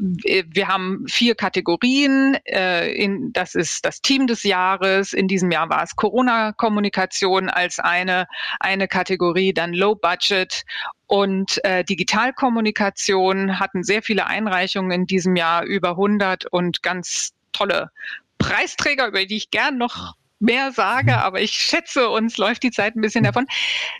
[0.00, 2.36] wir haben vier Kategorien.
[2.44, 5.14] Äh, das ist das Team des Jahres.
[5.14, 8.26] In diesem Jahr war es Corona-Kommunikation als eine,
[8.60, 10.64] eine Kategorie, dann Low Budget
[11.08, 17.90] und äh, Digitalkommunikation hatten sehr viele Einreichungen in diesem Jahr, über 100 und ganz tolle
[18.36, 21.18] Preisträger, über die ich gern noch mehr sage, mhm.
[21.18, 23.46] aber ich schätze, uns läuft die Zeit ein bisschen davon.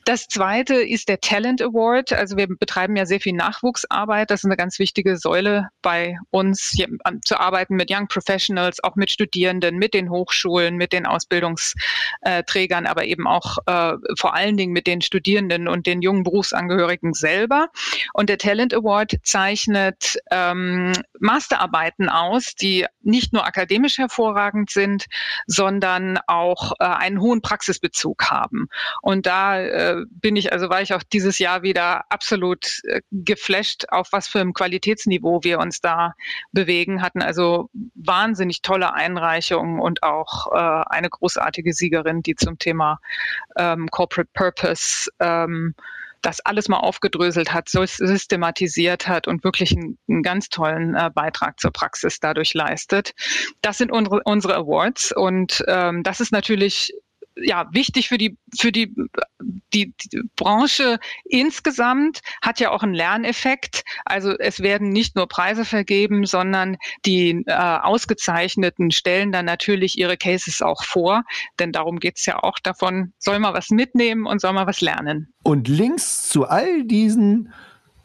[0.05, 2.13] Das zweite ist der Talent Award.
[2.13, 4.31] Also wir betreiben ja sehr viel Nachwuchsarbeit.
[4.31, 6.89] Das ist eine ganz wichtige Säule bei uns, hier,
[7.25, 13.05] zu arbeiten mit Young Professionals, auch mit Studierenden, mit den Hochschulen, mit den Ausbildungsträgern, aber
[13.05, 17.69] eben auch äh, vor allen Dingen mit den Studierenden und den jungen Berufsangehörigen selber.
[18.13, 25.07] Und der Talent Award zeichnet ähm, Masterarbeiten aus, die nicht nur akademisch hervorragend sind,
[25.47, 28.69] sondern auch äh, einen hohen Praxisbezug haben.
[29.03, 33.87] Und da äh, bin ich, also war ich auch dieses Jahr wieder absolut äh, geflasht,
[33.89, 36.15] auf was für einem Qualitätsniveau wir uns da
[36.53, 37.23] bewegen hatten.
[37.23, 43.01] Also wahnsinnig tolle Einreichungen und auch äh, eine großartige Siegerin, die zum Thema
[43.57, 45.75] ähm, Corporate Purpose ähm,
[46.23, 51.11] das alles mal aufgedröselt hat, so systematisiert hat und wirklich einen, einen ganz tollen äh,
[51.15, 53.13] Beitrag zur Praxis dadurch leistet.
[53.63, 56.93] Das sind unsere, unsere Awards und ähm, das ist natürlich
[57.43, 58.95] ja, wichtig für die, für die,
[59.73, 63.85] die, die Branche insgesamt, hat ja auch einen Lerneffekt.
[64.05, 70.17] Also es werden nicht nur Preise vergeben, sondern die äh, Ausgezeichneten stellen dann natürlich ihre
[70.17, 71.25] Cases auch vor,
[71.59, 75.33] denn darum geht's ja auch davon, soll man was mitnehmen und soll man was lernen.
[75.43, 77.53] Und Links zu all diesen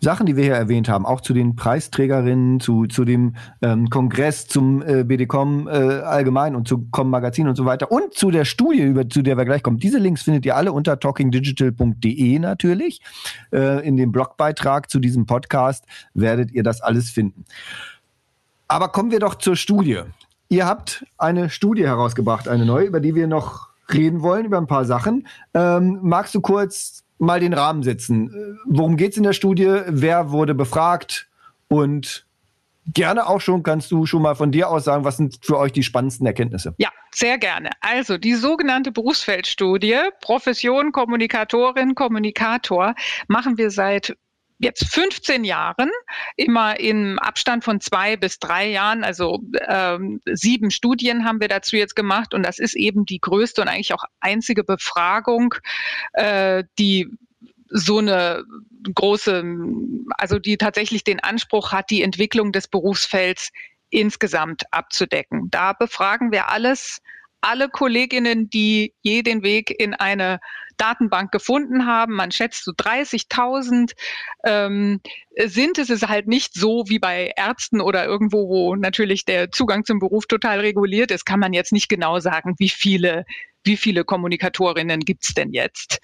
[0.03, 4.47] Sachen, die wir hier erwähnt haben, auch zu den Preisträgerinnen, zu, zu dem ähm, Kongress,
[4.47, 8.45] zum äh, BDCom äh, allgemein und zu Com Magazin und so weiter und zu der
[8.45, 9.77] Studie, über, zu der wir gleich kommen.
[9.79, 13.01] Diese Links findet ihr alle unter talkingdigital.de natürlich.
[13.51, 17.45] Äh, in dem Blogbeitrag zu diesem Podcast werdet ihr das alles finden.
[18.67, 20.01] Aber kommen wir doch zur Studie.
[20.49, 24.67] Ihr habt eine Studie herausgebracht, eine neue, über die wir noch reden wollen, über ein
[24.67, 25.27] paar Sachen.
[25.53, 28.30] Ähm, magst du kurz mal den Rahmen setzen.
[28.30, 29.82] Äh, worum geht es in der Studie?
[29.88, 31.28] Wer wurde befragt?
[31.67, 32.28] Und
[32.86, 35.71] gerne auch schon, kannst du schon mal von dir aus sagen, was sind für euch
[35.71, 36.76] die spannendsten Erkenntnisse?
[36.78, 37.69] Ja, sehr gerne.
[37.82, 42.95] Also die sogenannte Berufsfeldstudie, Profession, Kommunikatorin, Kommunikator,
[43.28, 44.15] machen wir seit
[44.63, 45.91] jetzt 15 Jahren,
[46.36, 51.76] immer im Abstand von zwei bis drei Jahren, also ähm, sieben Studien haben wir dazu
[51.76, 55.56] jetzt gemacht und das ist eben die größte und eigentlich auch einzige Befragung,
[56.13, 57.08] äh, die
[57.69, 58.43] so eine
[58.93, 59.43] große,
[60.17, 63.49] also die tatsächlich den Anspruch hat, die Entwicklung des Berufsfelds
[63.89, 65.49] insgesamt abzudecken.
[65.49, 67.02] Da befragen wir alles,
[67.43, 70.39] alle Kolleginnen, die je den Weg in eine
[70.77, 72.13] Datenbank gefunden haben.
[72.13, 73.93] Man schätzt so 30.000
[74.45, 75.01] ähm,
[75.45, 75.77] sind.
[75.77, 79.99] Es ist halt nicht so wie bei Ärzten oder irgendwo, wo natürlich der Zugang zum
[79.99, 83.25] Beruf total reguliert ist, kann man jetzt nicht genau sagen, wie viele
[83.63, 85.99] wie viele Kommunikatorinnen gibt's denn jetzt?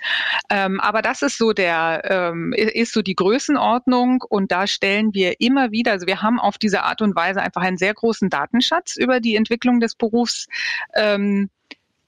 [0.50, 5.40] Ähm, aber das ist so der, ähm, ist so die Größenordnung und da stellen wir
[5.40, 8.96] immer wieder, also wir haben auf diese Art und Weise einfach einen sehr großen Datenschatz
[8.96, 10.48] über die Entwicklung des Berufs
[10.96, 11.50] ähm,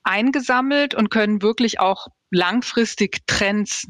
[0.04, 3.88] eingesammelt und können wirklich auch langfristig Trends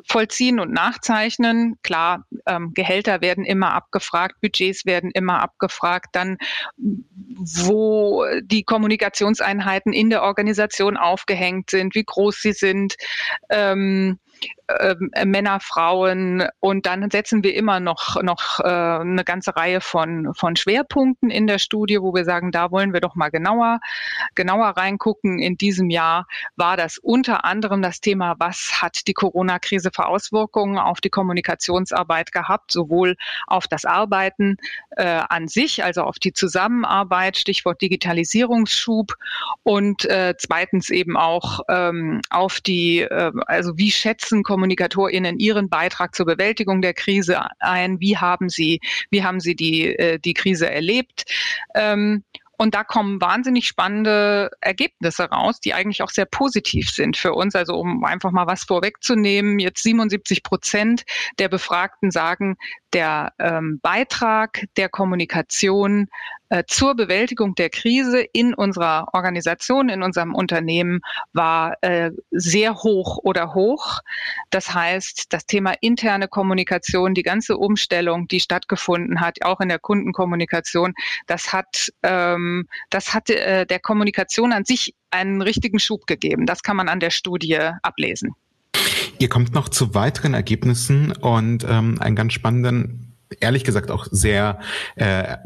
[0.00, 1.76] nachvollziehen und nachzeichnen.
[1.82, 6.38] Klar, ähm, Gehälter werden immer abgefragt, Budgets werden immer abgefragt, dann
[6.76, 12.96] wo die Kommunikationseinheiten in der Organisation aufgehängt sind, wie groß sie sind.
[13.48, 14.18] Ähm,
[14.78, 20.32] äh, Männer, Frauen und dann setzen wir immer noch, noch äh, eine ganze Reihe von,
[20.34, 23.80] von Schwerpunkten in der Studie, wo wir sagen, da wollen wir doch mal genauer,
[24.34, 25.38] genauer reingucken.
[25.38, 30.78] In diesem Jahr war das unter anderem das Thema, was hat die Corona-Krise für Auswirkungen
[30.78, 34.56] auf die Kommunikationsarbeit gehabt, sowohl auf das Arbeiten
[34.96, 39.14] äh, an sich, also auf die Zusammenarbeit, Stichwort Digitalisierungsschub
[39.62, 46.14] und äh, zweitens eben auch ähm, auf die, äh, also wie schätzen KommunikatorInnen ihren Beitrag
[46.14, 47.98] zur Bewältigung der Krise ein?
[48.00, 51.24] Wie haben sie, wie haben sie die, äh, die Krise erlebt?
[51.74, 52.24] Ähm,
[52.58, 57.54] und da kommen wahnsinnig spannende Ergebnisse raus, die eigentlich auch sehr positiv sind für uns.
[57.54, 61.04] Also um einfach mal was vorwegzunehmen, jetzt 77 Prozent
[61.38, 62.56] der Befragten sagen,
[62.92, 66.08] der ähm, Beitrag der Kommunikation
[66.66, 71.00] zur Bewältigung der Krise in unserer Organisation, in unserem Unternehmen
[71.32, 74.00] war äh, sehr hoch oder hoch.
[74.50, 79.78] Das heißt, das Thema interne Kommunikation, die ganze Umstellung, die stattgefunden hat, auch in der
[79.78, 80.94] Kundenkommunikation,
[81.26, 86.46] das hat, ähm, das hat äh, der Kommunikation an sich einen richtigen Schub gegeben.
[86.46, 88.34] Das kann man an der Studie ablesen.
[89.18, 94.60] Ihr kommt noch zu weiteren Ergebnissen und ähm, einen ganz spannenden, ehrlich gesagt auch sehr
[94.96, 95.36] äh,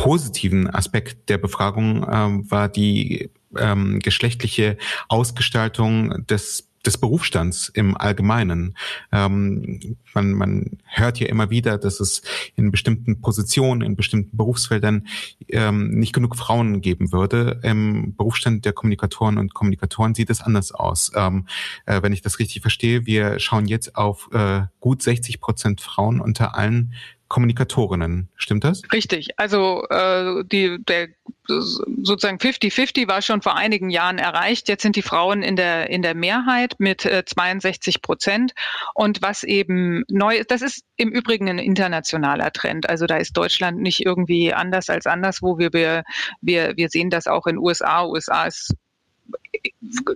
[0.00, 8.74] positiven Aspekt der Befragung äh, war die ähm, geschlechtliche Ausgestaltung des des Berufsstands im Allgemeinen.
[9.12, 12.22] Ähm, man, man hört ja immer wieder, dass es
[12.56, 15.06] in bestimmten Positionen, in bestimmten Berufsfeldern
[15.48, 17.60] ähm, nicht genug Frauen geben würde.
[17.62, 21.12] Im Berufsstand der Kommunikatoren und Kommunikatoren sieht es anders aus.
[21.14, 21.46] Ähm,
[21.84, 26.18] äh, wenn ich das richtig verstehe, wir schauen jetzt auf äh, gut 60 Prozent Frauen
[26.18, 26.94] unter allen
[27.30, 28.28] Kommunikatorinnen.
[28.34, 28.82] Stimmt das?
[28.92, 29.38] Richtig.
[29.38, 31.08] Also äh, die, der
[31.46, 34.68] sozusagen 50-50 war schon vor einigen Jahren erreicht.
[34.68, 38.52] Jetzt sind die Frauen in der in der Mehrheit mit äh, 62 Prozent.
[38.94, 42.88] Und was eben neu ist, das ist im Übrigen ein internationaler Trend.
[42.88, 45.56] Also da ist Deutschland nicht irgendwie anders als anderswo.
[45.56, 46.02] Wir wir
[46.40, 48.04] wir, sehen das auch in USA.
[48.06, 48.74] USA ist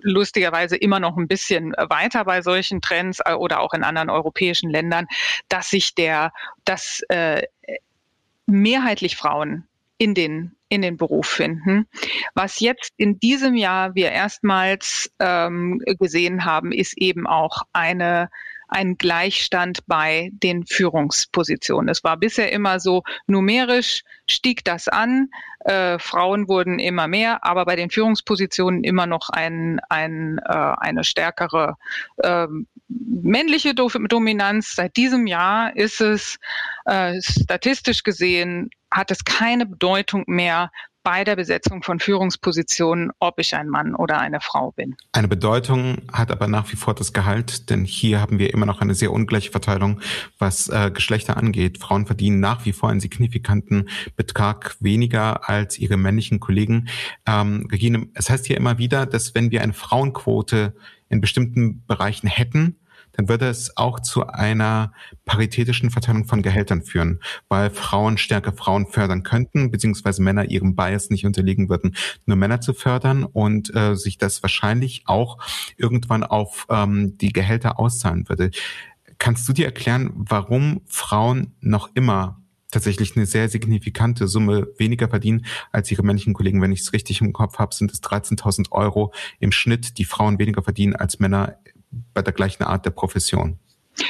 [0.01, 4.69] lustigerweise immer noch ein bisschen weiter bei solchen Trends äh, oder auch in anderen europäischen
[4.69, 5.07] Ländern,
[5.49, 6.31] dass sich der,
[6.63, 7.43] dass äh,
[8.45, 11.87] mehrheitlich Frauen in den in den Beruf finden.
[12.33, 18.29] Was jetzt in diesem Jahr wir erstmals ähm, gesehen haben, ist eben auch eine
[18.75, 21.87] ein Gleichstand bei den Führungspositionen.
[21.87, 25.29] Es war bisher immer so, numerisch stieg das an,
[25.63, 31.05] äh, Frauen wurden immer mehr, aber bei den Führungspositionen immer noch ein, ein, äh, eine
[31.05, 31.77] stärkere
[32.17, 32.47] äh,
[32.89, 34.75] männliche Dominanz.
[34.75, 36.37] Seit diesem Jahr ist es
[36.83, 40.69] äh, statistisch gesehen, hat es keine Bedeutung mehr,
[41.05, 44.95] bei der Besetzung von Führungspositionen, ob ich ein Mann oder eine Frau bin.
[45.11, 48.81] Eine Bedeutung hat aber nach wie vor das Gehalt, denn hier haben wir immer noch
[48.81, 50.01] eine sehr ungleiche Verteilung,
[50.39, 51.77] was äh, Geschlechter angeht.
[51.77, 56.89] Frauen verdienen nach wie vor einen signifikanten Betrag weniger als ihre männlichen Kollegen.
[57.27, 60.75] Ähm, Regine, es heißt hier immer wieder, dass wenn wir eine Frauenquote
[61.07, 62.79] in bestimmten Bereichen hätten,
[63.17, 64.93] dann würde es auch zu einer
[65.25, 71.09] paritätischen Verteilung von Gehältern führen, weil Frauen stärker Frauen fördern könnten, beziehungsweise Männer ihrem Bias
[71.09, 75.37] nicht unterliegen würden, nur Männer zu fördern und äh, sich das wahrscheinlich auch
[75.77, 78.51] irgendwann auf ähm, die Gehälter auszahlen würde.
[79.17, 82.41] Kannst du dir erklären, warum Frauen noch immer
[82.75, 86.61] tatsächlich eine sehr signifikante Summe weniger verdienen als ihre männlichen Kollegen.
[86.61, 90.39] Wenn ich es richtig im Kopf habe, sind es 13.000 Euro im Schnitt, die Frauen
[90.39, 91.57] weniger verdienen als Männer
[92.13, 93.59] bei der gleichen Art der Profession.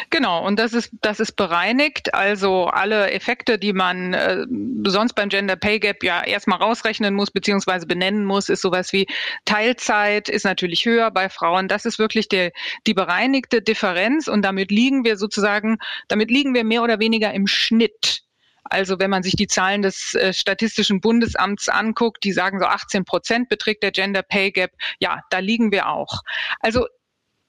[0.09, 2.13] Genau, und das ist, das ist bereinigt.
[2.13, 4.45] Also alle Effekte, die man äh,
[4.85, 9.05] sonst beim Gender Pay Gap ja erstmal rausrechnen muss, beziehungsweise benennen muss, ist sowas wie
[9.45, 11.67] Teilzeit ist natürlich höher bei Frauen.
[11.67, 12.51] Das ist wirklich der,
[12.87, 17.45] die bereinigte Differenz und damit liegen wir sozusagen, damit liegen wir mehr oder weniger im
[17.45, 18.21] Schnitt.
[18.63, 23.05] Also wenn man sich die Zahlen des äh, Statistischen Bundesamts anguckt, die sagen so 18
[23.05, 24.71] Prozent beträgt der Gender Pay Gap.
[24.99, 26.21] Ja, da liegen wir auch.
[26.59, 26.87] Also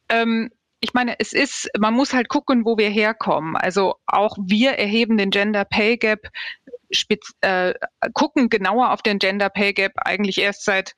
[0.09, 3.57] ähm, ich meine, es ist, man muss halt gucken, wo wir herkommen.
[3.57, 6.29] Also auch wir erheben den Gender Pay Gap,
[6.90, 7.75] spitz, äh,
[8.14, 10.95] gucken genauer auf den Gender Pay Gap eigentlich erst seit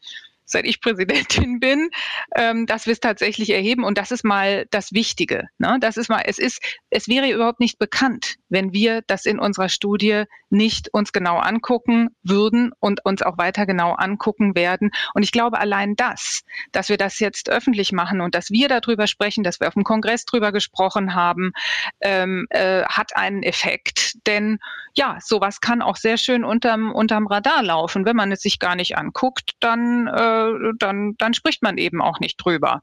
[0.51, 1.91] seit ich Präsidentin bin,
[2.35, 3.85] ähm, dass wir es tatsächlich erheben.
[3.85, 5.49] Und das ist mal das Wichtige.
[5.59, 5.79] Ne?
[5.81, 9.69] Das ist mal, es ist, es wäre überhaupt nicht bekannt, wenn wir das in unserer
[9.69, 14.91] Studie nicht uns genau angucken würden und uns auch weiter genau angucken werden.
[15.15, 19.07] Und ich glaube, allein das, dass wir das jetzt öffentlich machen und dass wir darüber
[19.07, 21.53] sprechen, dass wir auf dem Kongress drüber gesprochen haben,
[22.01, 24.27] ähm, äh, hat einen Effekt.
[24.27, 24.59] Denn
[24.95, 28.05] ja, sowas kann auch sehr schön unterm, unterm Radar laufen.
[28.05, 30.38] Wenn man es sich gar nicht anguckt, dann äh,
[30.79, 32.83] dann, dann spricht man eben auch nicht drüber.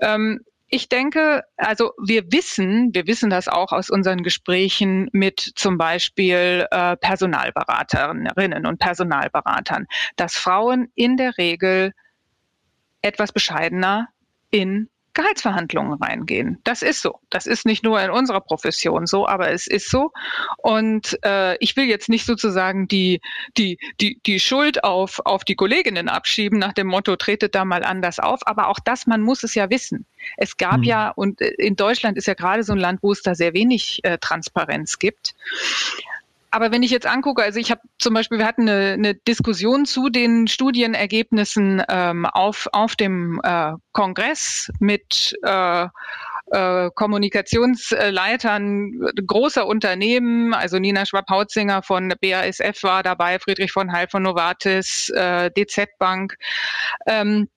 [0.00, 5.78] Ähm, ich denke, also wir wissen, wir wissen das auch aus unseren Gesprächen mit zum
[5.78, 11.92] Beispiel äh, Personalberaterinnen und Personalberatern, dass Frauen in der Regel
[13.02, 14.08] etwas bescheidener
[14.50, 16.60] in Gehaltsverhandlungen reingehen.
[16.64, 17.20] Das ist so.
[17.30, 20.12] Das ist nicht nur in unserer Profession so, aber es ist so.
[20.58, 23.20] Und äh, ich will jetzt nicht sozusagen die,
[23.56, 27.84] die, die, die Schuld auf, auf die Kolleginnen abschieben nach dem Motto, tretet da mal
[27.84, 28.40] anders auf.
[28.46, 30.04] Aber auch das, man muss es ja wissen.
[30.36, 30.82] Es gab hm.
[30.82, 33.54] ja, und äh, in Deutschland ist ja gerade so ein Land, wo es da sehr
[33.54, 35.34] wenig äh, Transparenz gibt.
[36.54, 39.86] Aber wenn ich jetzt angucke, also ich habe zum Beispiel, wir hatten eine, eine Diskussion
[39.86, 45.88] zu den Studienergebnissen ähm, auf, auf dem äh, Kongress mit äh,
[46.52, 54.22] äh, Kommunikationsleitern großer Unternehmen, also Nina Schwab-Hautzinger von BASF war dabei, Friedrich von Heil von
[54.22, 56.36] Novartis, äh, DZ Bank.
[57.08, 57.48] Ähm,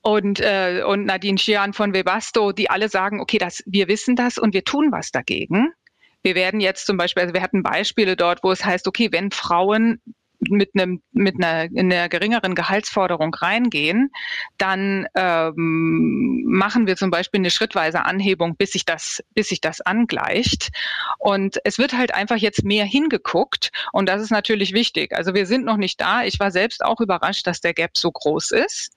[0.00, 4.38] und, äh, und Nadine Schian von Webasto, die alle sagen, okay, das, wir wissen das
[4.38, 5.74] und wir tun was dagegen.
[6.22, 9.30] Wir werden jetzt zum Beispiel, also wir hatten Beispiele dort, wo es heißt, okay, wenn
[9.30, 10.00] Frauen
[10.40, 14.10] mit einem mit einer, in einer geringeren Gehaltsforderung reingehen,
[14.56, 19.80] dann ähm, machen wir zum Beispiel eine schrittweise Anhebung, bis sich das bis sich das
[19.80, 20.70] angleicht.
[21.18, 25.12] Und es wird halt einfach jetzt mehr hingeguckt und das ist natürlich wichtig.
[25.12, 26.22] Also wir sind noch nicht da.
[26.22, 28.92] Ich war selbst auch überrascht, dass der Gap so groß ist.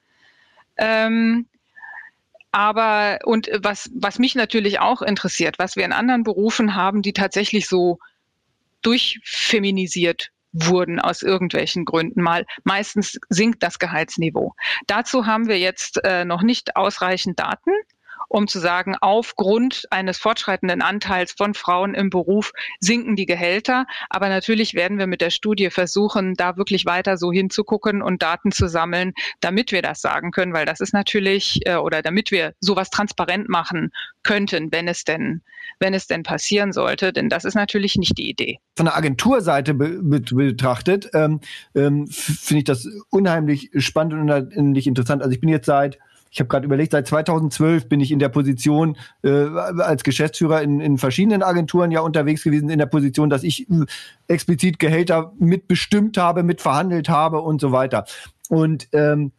[0.78, 1.48] Ähm,
[2.52, 7.14] aber und was was mich natürlich auch interessiert, was wir in anderen Berufen haben, die
[7.14, 8.00] tatsächlich so
[8.82, 12.46] durchfeminisiert wurden aus irgendwelchen Gründen mal.
[12.64, 14.54] Meistens sinkt das Gehaltsniveau.
[14.88, 17.72] Dazu haben wir jetzt äh, noch nicht ausreichend Daten
[18.32, 23.86] um zu sagen, aufgrund eines fortschreitenden Anteils von Frauen im Beruf sinken die Gehälter.
[24.10, 28.54] Aber natürlich werden wir mit der Studie versuchen, da wirklich weiter so hinzugucken und Daten
[28.54, 32.54] zu sammeln, damit wir das sagen können, weil das ist natürlich, äh, oder damit wir
[32.62, 33.92] sowas transparent machen
[34.24, 35.42] könnten, wenn es denn,
[35.80, 38.60] wenn es denn passieren sollte, denn das ist natürlich nicht die Idee.
[38.78, 41.42] Von der Agenturseite be betrachtet, ähm,
[41.76, 45.22] ähm, finde ich das unheimlich spannend und unheimlich interessant.
[45.22, 46.00] Also ich bin jetzt seit
[46.32, 50.80] ich habe gerade überlegt, seit 2012 bin ich in der Position äh, als Geschäftsführer in,
[50.80, 53.86] in verschiedenen Agenturen ja unterwegs gewesen, in der Position, dass ich äh,
[54.30, 58.06] explizit Gehälter mitbestimmt habe, mitverhandelt habe und so weiter.
[58.48, 59.34] Und ähm,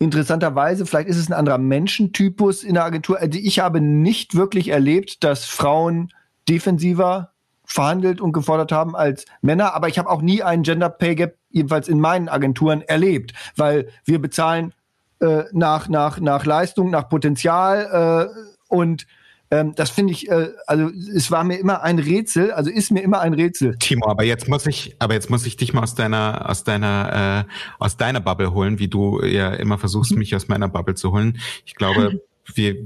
[0.00, 3.20] interessanterweise, vielleicht ist es ein anderer Menschentypus in der Agentur.
[3.20, 6.12] Also ich habe nicht wirklich erlebt, dass Frauen
[6.48, 7.30] defensiver
[7.64, 11.36] verhandelt und gefordert haben als Männer, aber ich habe auch nie einen Gender Pay Gap,
[11.50, 14.72] jedenfalls in meinen Agenturen, erlebt, weil wir bezahlen
[15.20, 19.06] äh, nach, nach, nach Leistung, nach Potenzial äh, und
[19.50, 23.00] ähm, das finde ich, äh, also es war mir immer ein Rätsel, also ist mir
[23.00, 23.76] immer ein Rätsel.
[23.78, 27.46] Timo, aber jetzt muss ich, aber jetzt muss ich dich mal aus deiner, aus deiner,
[27.48, 30.18] äh, aus deiner Bubble holen, wie du ja immer versuchst, mhm.
[30.18, 31.38] mich aus meiner Bubble zu holen.
[31.64, 32.20] Ich glaube,
[32.54, 32.76] wir,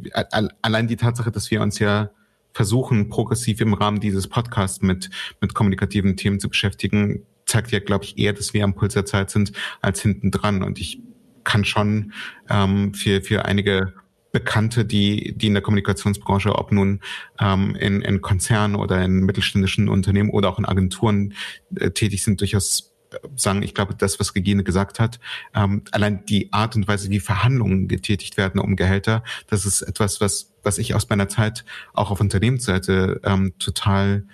[0.63, 2.11] allein die Tatsache, dass wir uns ja
[2.55, 5.11] versuchen, progressiv im Rahmen dieses Podcasts mit,
[5.41, 9.05] mit kommunikativen Themen zu beschäftigen, zeigt ja, glaube ich, eher, dass wir am Puls der
[9.05, 10.63] Zeit sind, als hinten dran.
[10.63, 11.01] Und ich
[11.45, 12.13] kann schon
[12.49, 13.95] ähm, für, für einige
[14.33, 17.01] Bekannte, die, die in der Kommunikationsbranche, ob nun
[17.39, 21.35] ähm, in, in Konzernen oder in mittelständischen Unternehmen oder auch in Agenturen
[21.77, 25.21] äh, tätig sind, durchaus äh, sagen, ich glaube, das, was Regine gesagt hat,
[25.55, 30.23] ähm, allein die Art und Weise, wie Verhandlungen getätigt werden um Gehälter, das ist etwas,
[30.23, 34.25] was, was ich aus meiner Zeit auch auf Unternehmensseite ähm, total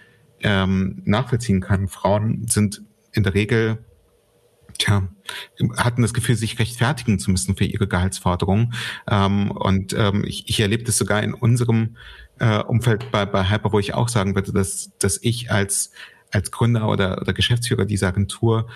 [0.42, 1.88] ähm, nachvollziehen kann.
[1.88, 2.82] Frauen sind
[3.12, 3.84] in der Regel
[4.78, 5.08] tja,
[5.76, 8.74] hatten das Gefühl, sich rechtfertigen zu müssen für ihre Gehaltsforderungen.
[9.10, 11.96] Ähm, und ähm, ich, ich erlebe das sogar in unserem
[12.38, 15.92] äh, Umfeld bei, bei Hyper, wo ich auch sagen würde, dass, dass ich als,
[16.30, 18.68] als Gründer oder, oder Geschäftsführer dieser Agentur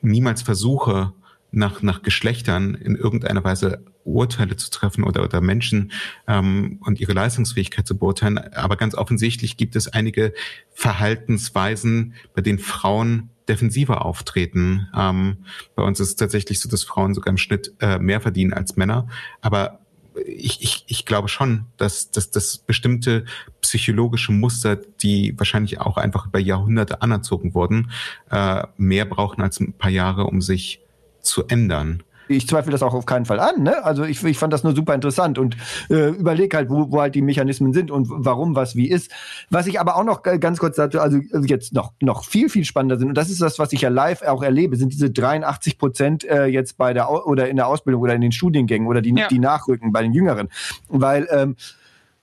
[0.00, 1.12] niemals versuche,
[1.50, 5.92] nach, nach Geschlechtern in irgendeiner Weise Urteile zu treffen oder, oder Menschen
[6.26, 8.38] ähm, und ihre Leistungsfähigkeit zu beurteilen.
[8.38, 10.34] Aber ganz offensichtlich gibt es einige
[10.72, 14.88] Verhaltensweisen, bei denen Frauen defensiver auftreten.
[14.96, 15.38] Ähm,
[15.74, 18.76] bei uns ist es tatsächlich so, dass Frauen sogar im Schnitt äh, mehr verdienen als
[18.76, 19.08] Männer.
[19.40, 19.80] Aber
[20.26, 23.24] ich, ich, ich glaube schon, dass, dass, dass bestimmte
[23.60, 27.90] psychologische Muster, die wahrscheinlich auch einfach über Jahrhunderte anerzogen wurden,
[28.30, 30.80] äh, mehr brauchen als ein paar Jahre, um sich
[31.20, 33.62] zu ändern ich zweifle das auch auf keinen Fall an.
[33.62, 33.84] Ne?
[33.84, 35.56] Also ich, ich fand das nur super interessant und
[35.90, 39.10] äh, überlege halt, wo, wo halt die Mechanismen sind und warum was wie ist.
[39.50, 42.98] Was ich aber auch noch ganz kurz dazu, also jetzt noch noch viel viel spannender
[42.98, 46.24] sind und das ist das, was ich ja live auch erlebe, sind diese 83 Prozent
[46.24, 49.28] äh, jetzt bei der oder in der Ausbildung oder in den Studiengängen oder die ja.
[49.28, 50.48] die nachrücken bei den Jüngeren,
[50.88, 51.56] weil ähm,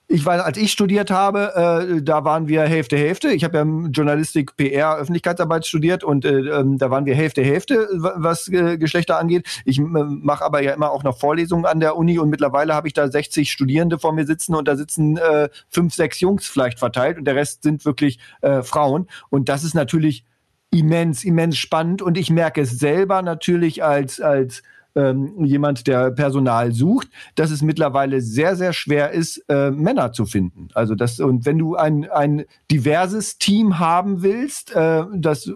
[0.08, 3.28] ich weiß, als ich studiert habe, äh, da waren wir Hälfte Hälfte.
[3.28, 7.88] Ich habe ja Journalistik, PR, Öffentlichkeitsarbeit studiert und äh, ähm, da waren wir Hälfte Hälfte,
[7.92, 9.46] was äh, Geschlechter angeht.
[9.64, 12.86] Ich äh, mache aber ja immer auch noch Vorlesungen an der Uni und mittlerweile habe
[12.86, 16.78] ich da 60 Studierende vor mir sitzen und da sitzen äh, fünf, sechs Jungs vielleicht
[16.78, 19.08] verteilt und der Rest sind wirklich äh, Frauen.
[19.28, 20.24] Und das ist natürlich
[20.70, 24.62] immens, immens spannend und ich merke es selber natürlich als als
[24.96, 30.26] ähm, jemand, der Personal sucht, dass es mittlerweile sehr, sehr schwer ist, äh, Männer zu
[30.26, 30.68] finden.
[30.74, 35.50] Also das, und wenn du ein, ein diverses Team haben willst, äh, das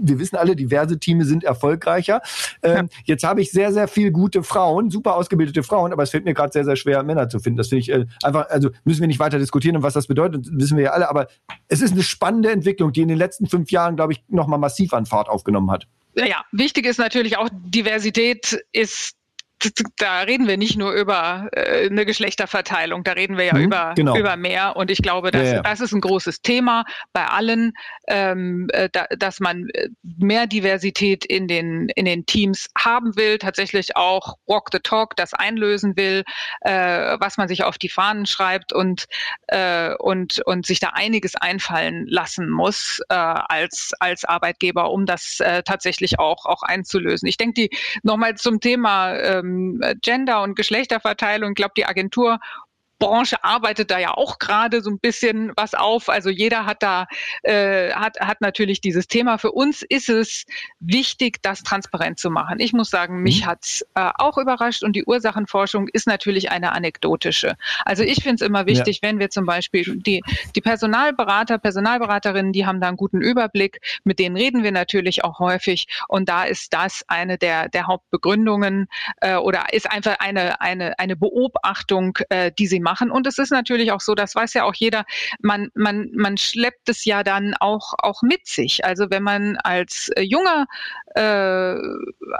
[0.00, 2.22] wir wissen alle, diverse Teams sind erfolgreicher.
[2.62, 2.98] Ähm, ja.
[3.04, 6.34] Jetzt habe ich sehr, sehr viel gute Frauen, super ausgebildete Frauen, aber es fällt mir
[6.34, 7.56] gerade sehr, sehr schwer, Männer zu finden.
[7.56, 10.46] Das finde ich äh, einfach, also müssen wir nicht weiter diskutieren, und was das bedeutet,
[10.52, 11.26] wissen wir ja alle, aber
[11.68, 14.92] es ist eine spannende Entwicklung, die in den letzten fünf Jahren, glaube ich, nochmal massiv
[14.92, 19.14] an Fahrt aufgenommen hat ja, wichtig ist natürlich auch, Diversität ist
[19.96, 23.92] da reden wir nicht nur über äh, eine Geschlechterverteilung, da reden wir ja mhm, über,
[23.94, 24.16] genau.
[24.16, 24.76] über mehr.
[24.76, 25.62] Und ich glaube, das, ja, ja.
[25.62, 27.72] das ist ein großes Thema bei allen,
[28.08, 33.38] ähm, äh, da, dass man äh, mehr Diversität in den, in den Teams haben will,
[33.38, 36.24] tatsächlich auch Walk the Talk, das einlösen will,
[36.62, 39.06] äh, was man sich auf die Fahnen schreibt und,
[39.48, 45.40] äh, und, und sich da einiges einfallen lassen muss äh, als, als Arbeitgeber, um das
[45.40, 47.28] äh, tatsächlich auch, auch einzulösen.
[47.28, 47.70] Ich denke, die
[48.02, 49.51] nochmal zum Thema ähm,
[50.00, 52.38] Gender und Geschlechterverteilung, ich glaube, die Agentur
[53.02, 56.08] Branche arbeitet da ja auch gerade so ein bisschen was auf.
[56.08, 57.06] Also jeder hat da
[57.42, 59.38] äh, hat hat natürlich dieses Thema.
[59.38, 60.44] Für uns ist es
[60.78, 62.60] wichtig, das transparent zu machen.
[62.60, 63.46] Ich muss sagen, mich mhm.
[63.46, 67.56] hat's äh, auch überrascht und die Ursachenforschung ist natürlich eine anekdotische.
[67.84, 69.08] Also ich finde es immer wichtig, ja.
[69.08, 70.22] wenn wir zum Beispiel die
[70.54, 73.80] die Personalberater, Personalberaterinnen, die haben da einen guten Überblick.
[74.04, 78.86] Mit denen reden wir natürlich auch häufig und da ist das eine der der Hauptbegründungen
[79.20, 83.10] äh, oder ist einfach eine eine eine Beobachtung, äh, die sie machen machen.
[83.10, 85.04] Und es ist natürlich auch so, das weiß ja auch jeder,
[85.40, 88.84] man, man, man schleppt es ja dann auch, auch mit sich.
[88.84, 90.66] Also wenn man als äh, junger,
[91.14, 91.74] äh,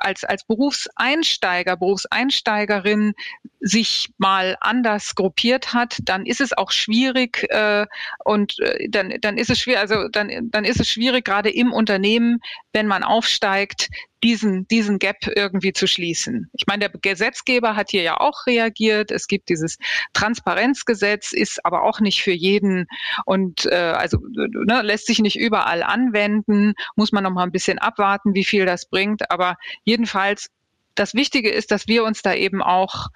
[0.00, 3.14] als, als Berufseinsteiger, Berufseinsteigerin
[3.61, 7.86] sich mal anders gruppiert hat, dann ist es auch schwierig äh,
[8.24, 11.72] und äh, dann, dann ist es schwierig, also dann, dann ist es schwierig, gerade im
[11.72, 12.40] Unternehmen,
[12.72, 13.88] wenn man aufsteigt,
[14.23, 16.51] diesen, diesen Gap irgendwie zu schließen.
[16.53, 19.11] Ich meine, der Gesetzgeber hat hier ja auch reagiert.
[19.11, 19.79] Es gibt dieses
[20.12, 22.87] Transparenzgesetz, ist aber auch nicht für jeden
[23.25, 26.75] und äh, also ne, lässt sich nicht überall anwenden.
[26.95, 29.31] Muss man noch mal ein bisschen abwarten, wie viel das bringt.
[29.31, 30.49] Aber jedenfalls,
[30.95, 33.09] das Wichtige ist, dass wir uns da eben auch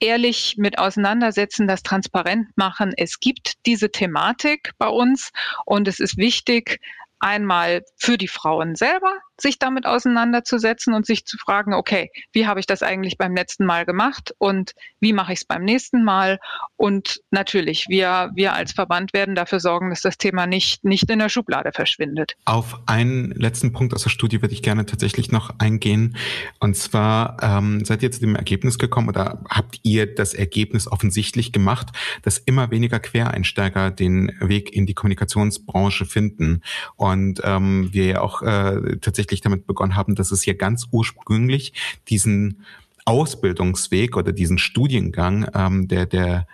[0.00, 2.92] ehrlich mit auseinandersetzen, das transparent machen.
[2.96, 5.30] Es gibt diese Thematik bei uns
[5.64, 6.80] und es ist wichtig,
[7.24, 12.60] einmal für die Frauen selber, sich damit auseinanderzusetzen und sich zu fragen, okay, wie habe
[12.60, 16.38] ich das eigentlich beim letzten Mal gemacht und wie mache ich es beim nächsten Mal?
[16.76, 21.18] Und natürlich, wir, wir als Verband werden dafür sorgen, dass das Thema nicht, nicht in
[21.18, 22.34] der Schublade verschwindet.
[22.44, 26.16] Auf einen letzten Punkt aus der Studie würde ich gerne tatsächlich noch eingehen.
[26.60, 31.52] Und zwar, ähm, seid ihr zu dem Ergebnis gekommen oder habt ihr das Ergebnis offensichtlich
[31.52, 31.88] gemacht,
[32.22, 36.62] dass immer weniger Quereinsteiger den Weg in die Kommunikationsbranche finden
[36.96, 40.86] und ähm, wir ja auch äh, tatsächlich tatsächlich damit begonnen haben, dass es ja ganz
[40.90, 41.72] ursprünglich
[42.08, 42.64] diesen
[43.06, 46.46] Ausbildungsweg oder diesen Studiengang ähm, der, der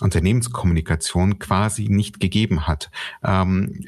[0.00, 2.90] Unternehmenskommunikation quasi nicht gegeben hat.
[3.24, 3.84] Ähm,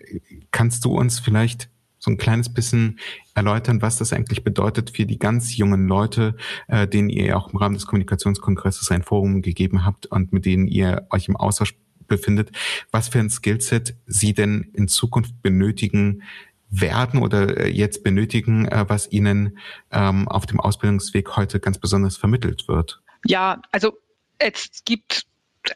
[0.51, 1.69] kannst du uns vielleicht
[1.99, 2.99] so ein kleines bisschen
[3.35, 6.37] erläutern, was das eigentlich bedeutet für die ganz jungen Leute,
[6.69, 10.69] äh, denen ihr auch im Rahmen des Kommunikationskongresses ein Forum gegeben habt und mit denen
[10.69, 11.75] ihr euch im Austausch
[12.07, 12.53] befindet,
[12.91, 16.23] was für ein Skillset sie denn in Zukunft benötigen,
[16.71, 19.59] werden oder äh, jetzt benötigen, äh, was ihnen
[19.91, 23.01] ähm, auf dem Ausbildungsweg heute ganz besonders vermittelt wird?
[23.25, 23.99] Ja, also
[24.39, 25.27] es gibt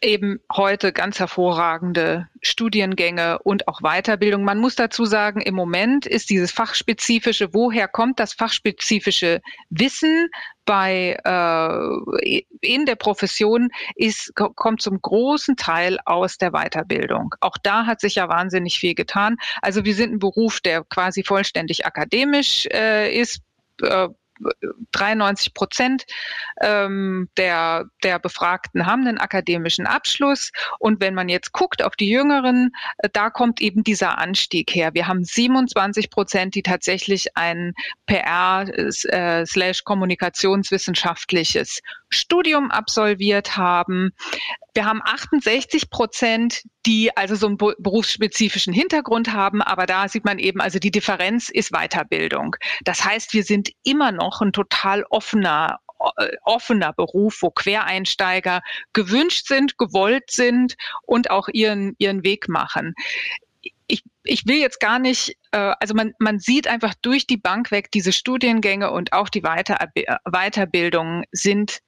[0.01, 4.45] eben heute ganz hervorragende Studiengänge und auch Weiterbildung.
[4.45, 10.29] Man muss dazu sagen, im Moment ist dieses fachspezifische, woher kommt das fachspezifische Wissen
[10.65, 17.35] bei äh, in der Profession ist kommt zum großen Teil aus der Weiterbildung.
[17.41, 19.37] Auch da hat sich ja wahnsinnig viel getan.
[19.61, 23.43] Also wir sind ein Beruf, der quasi vollständig akademisch äh, ist.
[24.63, 26.05] Äh, 93 Prozent
[26.61, 30.51] ähm, der, der Befragten haben einen akademischen Abschluss.
[30.79, 34.95] Und wenn man jetzt guckt auf die Jüngeren, äh, da kommt eben dieser Anstieg her.
[34.95, 37.75] Wir haben 27 Prozent, die tatsächlich ein
[38.07, 39.45] PR äh,
[39.85, 41.81] kommunikationswissenschaftliches
[42.15, 44.13] Studium absolviert haben.
[44.75, 50.39] Wir haben 68 Prozent, die also so einen berufsspezifischen Hintergrund haben, aber da sieht man
[50.39, 52.57] eben, also die Differenz ist Weiterbildung.
[52.85, 55.79] Das heißt, wir sind immer noch ein total offener
[56.17, 58.61] äh, offener Beruf, wo Quereinsteiger
[58.93, 62.95] gewünscht sind, gewollt sind und auch ihren, ihren Weg machen.
[63.87, 67.71] Ich, ich will jetzt gar nicht, äh, also man, man sieht einfach durch die Bank
[67.71, 69.79] weg, diese Studiengänge und auch die Weiter,
[70.25, 71.81] Weiterbildungen sind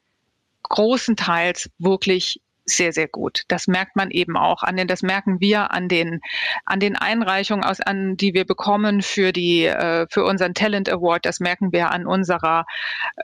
[0.65, 3.43] großenteils wirklich sehr, sehr gut.
[3.49, 6.21] Das merkt man eben auch an den, das merken wir an den,
[6.65, 11.27] an den Einreichungen aus, an, die wir bekommen für die, äh, für unseren Talent Award.
[11.27, 12.65] Das merken wir an unserer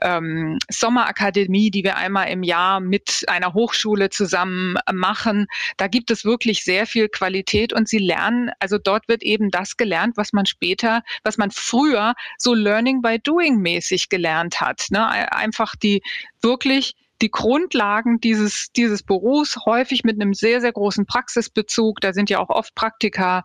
[0.01, 5.47] ähm, Sommerakademie, die wir einmal im Jahr mit einer Hochschule zusammen machen.
[5.77, 9.77] Da gibt es wirklich sehr viel Qualität und sie lernen, also dort wird eben das
[9.77, 14.85] gelernt, was man später, was man früher so Learning by Doing mäßig gelernt hat.
[14.91, 15.07] Ne?
[15.31, 16.01] Einfach die
[16.41, 22.01] wirklich die Grundlagen dieses, dieses Berufs, häufig mit einem sehr, sehr großen Praxisbezug.
[22.01, 23.43] Da sind ja auch oft Praktika,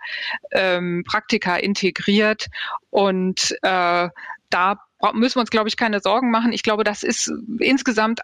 [0.52, 2.46] ähm, Praktika integriert.
[2.90, 4.08] Und äh,
[4.50, 4.80] da
[5.12, 6.52] müssen wir uns, glaube ich, keine Sorgen machen.
[6.52, 8.20] Ich glaube, das ist insgesamt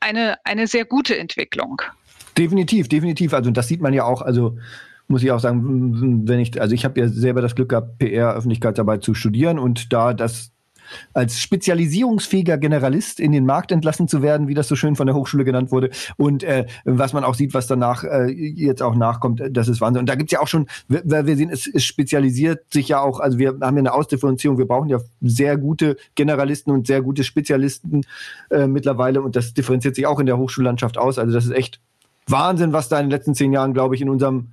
[0.00, 1.82] eine, eine sehr gute Entwicklung.
[2.36, 3.32] Definitiv, definitiv.
[3.32, 4.58] Also das sieht man ja auch, also
[5.08, 8.34] muss ich auch sagen, wenn ich, also ich habe ja selber das Glück gehabt, PR,
[8.34, 10.50] Öffentlichkeitsarbeit zu studieren und da das
[11.12, 15.16] als spezialisierungsfähiger Generalist in den Markt entlassen zu werden, wie das so schön von der
[15.16, 15.90] Hochschule genannt wurde.
[16.16, 20.00] Und äh, was man auch sieht, was danach äh, jetzt auch nachkommt, das ist Wahnsinn.
[20.00, 23.20] Und da gibt's ja auch schon, weil wir sehen, es, es spezialisiert sich ja auch,
[23.20, 27.24] also wir haben ja eine Ausdifferenzierung, wir brauchen ja sehr gute Generalisten und sehr gute
[27.24, 28.02] Spezialisten
[28.50, 31.18] äh, mittlerweile und das differenziert sich auch in der Hochschullandschaft aus.
[31.18, 31.80] Also das ist echt
[32.26, 34.48] Wahnsinn, was da in den letzten zehn Jahren, glaube ich, in unserem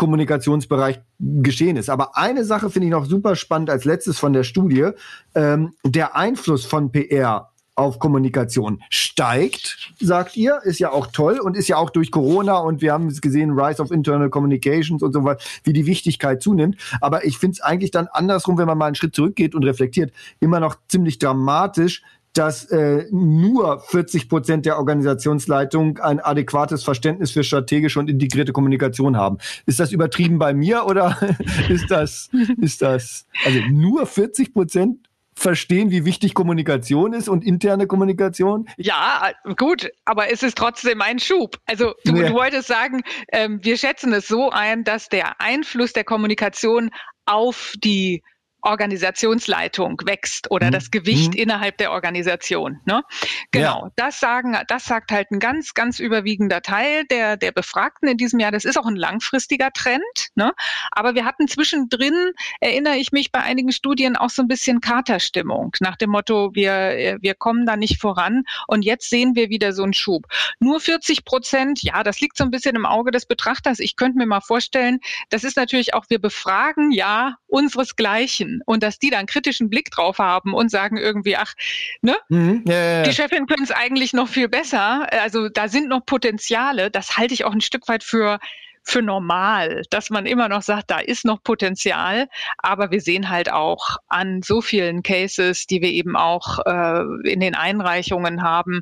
[0.00, 1.90] Kommunikationsbereich geschehen ist.
[1.90, 4.88] Aber eine Sache finde ich noch super spannend als letztes von der Studie.
[5.34, 11.54] Ähm, der Einfluss von PR auf Kommunikation steigt, sagt ihr, ist ja auch toll und
[11.54, 15.12] ist ja auch durch Corona und wir haben es gesehen, Rise of Internal Communications und
[15.12, 16.76] so weiter, wie die Wichtigkeit zunimmt.
[17.02, 20.12] Aber ich finde es eigentlich dann andersrum, wenn man mal einen Schritt zurückgeht und reflektiert,
[20.40, 22.02] immer noch ziemlich dramatisch,
[22.32, 29.16] dass äh, nur 40 Prozent der Organisationsleitung ein adäquates Verständnis für strategische und integrierte Kommunikation
[29.16, 29.38] haben.
[29.66, 31.18] Ist das übertrieben bei mir oder
[31.68, 32.28] ist das,
[32.60, 34.98] ist das, also nur 40 Prozent
[35.34, 38.68] verstehen, wie wichtig Kommunikation ist und interne Kommunikation?
[38.76, 41.56] Ja, gut, aber es ist trotzdem ein Schub.
[41.66, 42.28] Also du, ja.
[42.28, 43.00] du wolltest sagen,
[43.32, 46.90] ähm, wir schätzen es so ein, dass der Einfluss der Kommunikation
[47.24, 48.22] auf die
[48.62, 50.72] Organisationsleitung wächst oder mhm.
[50.72, 51.40] das Gewicht mhm.
[51.40, 52.80] innerhalb der Organisation.
[52.84, 53.02] Ne?
[53.50, 53.92] Genau, ja.
[53.96, 58.40] das sagen, das sagt halt ein ganz, ganz überwiegender Teil der, der Befragten in diesem
[58.40, 58.52] Jahr.
[58.52, 60.02] Das ist auch ein langfristiger Trend.
[60.34, 60.52] Ne?
[60.90, 65.72] Aber wir hatten zwischendrin, erinnere ich mich bei einigen Studien, auch so ein bisschen Katerstimmung
[65.80, 68.44] nach dem Motto, wir, wir kommen da nicht voran.
[68.66, 70.26] Und jetzt sehen wir wieder so einen Schub.
[70.58, 73.78] Nur 40 Prozent, ja, das liegt so ein bisschen im Auge des Betrachters.
[73.78, 75.00] Ich könnte mir mal vorstellen,
[75.30, 79.90] das ist natürlich auch, wir befragen ja unseresgleichen Chefin und dass die dann kritischen Blick
[79.90, 81.54] drauf haben und sagen irgendwie, ach,
[82.02, 82.16] ne?
[82.28, 83.02] Mhm, ja, ja, ja.
[83.02, 85.06] Die Chefin können es eigentlich noch viel besser.
[85.22, 86.90] Also da sind noch Potenziale.
[86.90, 88.38] Das halte ich auch ein Stück weit für
[88.82, 93.52] für normal, dass man immer noch sagt, da ist noch Potenzial, aber wir sehen halt
[93.52, 98.80] auch an so vielen Cases, die wir eben auch äh, in den Einreichungen haben,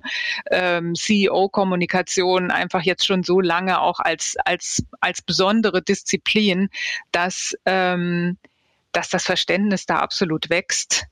[0.52, 6.68] ähm, CEO-Kommunikation einfach jetzt schon so lange auch als als als besondere Disziplin,
[7.10, 8.38] dass ähm,
[8.92, 11.06] dass das Verständnis da absolut wächst.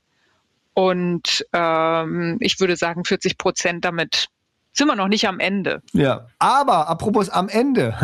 [0.73, 4.29] Und ähm, ich würde sagen, 40 Prozent damit
[4.77, 5.81] sind wir noch nicht am Ende.
[5.91, 7.93] Ja, aber apropos am Ende,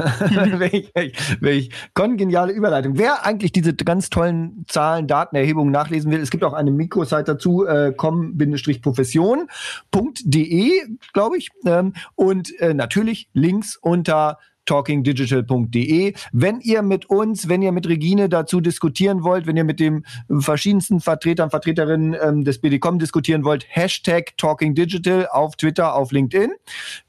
[0.57, 0.91] welch,
[1.39, 2.97] welch kongeniale Überleitung.
[2.97, 7.67] Wer eigentlich diese ganz tollen Zahlen, Datenerhebungen nachlesen will, es gibt auch eine Mikrosite dazu,
[7.67, 10.71] äh, com-profession.de,
[11.13, 11.51] glaube ich.
[11.65, 16.13] Ähm, und äh, natürlich Links unter talkingdigital.de.
[16.31, 20.05] Wenn ihr mit uns, wenn ihr mit Regine dazu diskutieren wollt, wenn ihr mit den
[20.39, 26.51] verschiedensten Vertretern, Vertreterinnen ähm, des BDCom diskutieren wollt, Hashtag talkingdigital auf Twitter, auf LinkedIn,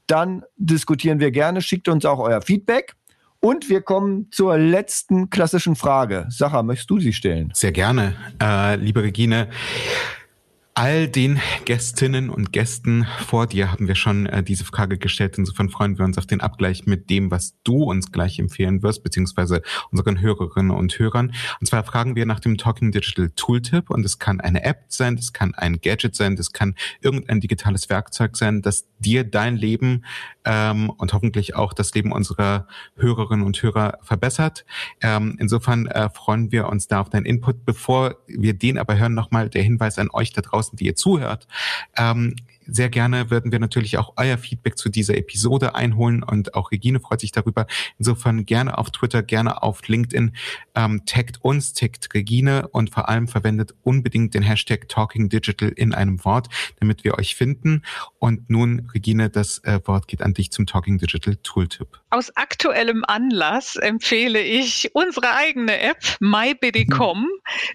[0.07, 1.61] dann diskutieren wir gerne.
[1.61, 2.95] Schickt uns auch euer Feedback.
[3.39, 6.25] Und wir kommen zur letzten klassischen Frage.
[6.29, 7.51] Sacha, möchtest du sie stellen?
[7.53, 9.49] Sehr gerne, äh, liebe Regine
[10.77, 15.37] all den Gästinnen und Gästen vor dir haben wir schon äh, diese Frage gestellt.
[15.37, 19.01] Insofern freuen wir uns auf den Abgleich mit dem, was du uns gleich empfehlen wirst,
[19.01, 21.33] beziehungsweise unseren Hörerinnen und Hörern.
[21.61, 25.15] Und zwar fragen wir nach dem Talking Digital Tooltip und es kann eine App sein,
[25.15, 30.03] das kann ein Gadget sein, das kann irgendein digitales Werkzeug sein, das dir dein Leben
[30.43, 32.67] ähm, und hoffentlich auch das Leben unserer
[32.97, 34.65] Hörerinnen und Hörer verbessert.
[35.01, 37.65] Ähm, insofern äh, freuen wir uns da auf deinen Input.
[37.65, 41.47] Bevor wir den aber hören, nochmal der Hinweis an euch da draußen, die ihr zuhört.
[41.97, 42.35] Ähm,
[42.67, 46.99] sehr gerne würden wir natürlich auch euer Feedback zu dieser Episode einholen und auch Regine
[46.99, 47.67] freut sich darüber.
[47.99, 50.35] Insofern gerne auf Twitter, gerne auf LinkedIn.
[50.73, 55.93] Ähm, taggt uns, taggt Regine und vor allem verwendet unbedingt den Hashtag Talking Digital in
[55.93, 56.49] einem Wort,
[56.79, 57.83] damit wir euch finden.
[58.17, 61.99] Und nun, Regine, das äh, Wort geht an dich zum Talking Digital Tooltip.
[62.15, 67.23] Aus aktuellem Anlass empfehle ich unsere eigene App MyBiddyCom.
[67.23, 67.29] Mhm.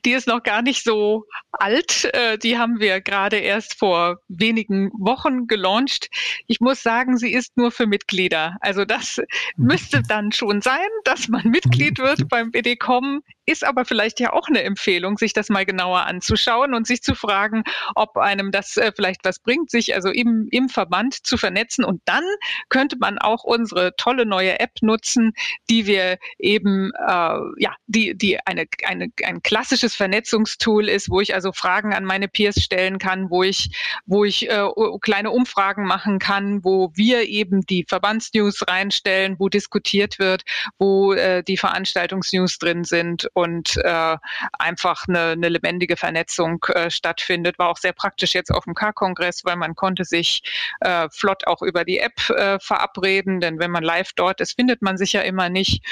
[0.07, 2.09] Die ist noch gar nicht so alt.
[2.14, 6.09] Äh, die haben wir gerade erst vor wenigen Wochen gelauncht.
[6.47, 8.57] Ich muss sagen, sie ist nur für Mitglieder.
[8.62, 9.20] Also das
[9.59, 13.22] müsste dann schon sein, dass man Mitglied wird beim BDCom.
[13.51, 17.17] Ist aber vielleicht ja auch eine Empfehlung, sich das mal genauer anzuschauen und sich zu
[17.17, 17.65] fragen,
[17.97, 21.85] ob einem das äh, vielleicht was bringt, sich also im, im Verband zu vernetzen.
[21.85, 22.23] Und dann
[22.69, 25.33] könnte man auch unsere tolle neue App nutzen,
[25.69, 31.35] die wir eben, äh, ja, die, die eine, eine, ein klassisches Vernetzungstool ist, wo ich
[31.35, 33.77] also Fragen an meine Peers stellen kann, wo ich,
[34.07, 34.69] wo ich äh,
[35.01, 40.45] kleine Umfragen machen kann, wo wir eben die Verbandsnews reinstellen, wo diskutiert wird,
[40.79, 44.16] wo äh, die Veranstaltungsnews drin sind und äh,
[44.59, 47.59] einfach eine, eine lebendige Vernetzung äh, stattfindet.
[47.59, 50.43] War auch sehr praktisch jetzt auf dem K-Kongress, weil man konnte sich
[50.80, 54.82] äh, flott auch über die App äh, verabreden, denn wenn man live dort ist, findet
[54.82, 55.84] man sich ja immer nicht.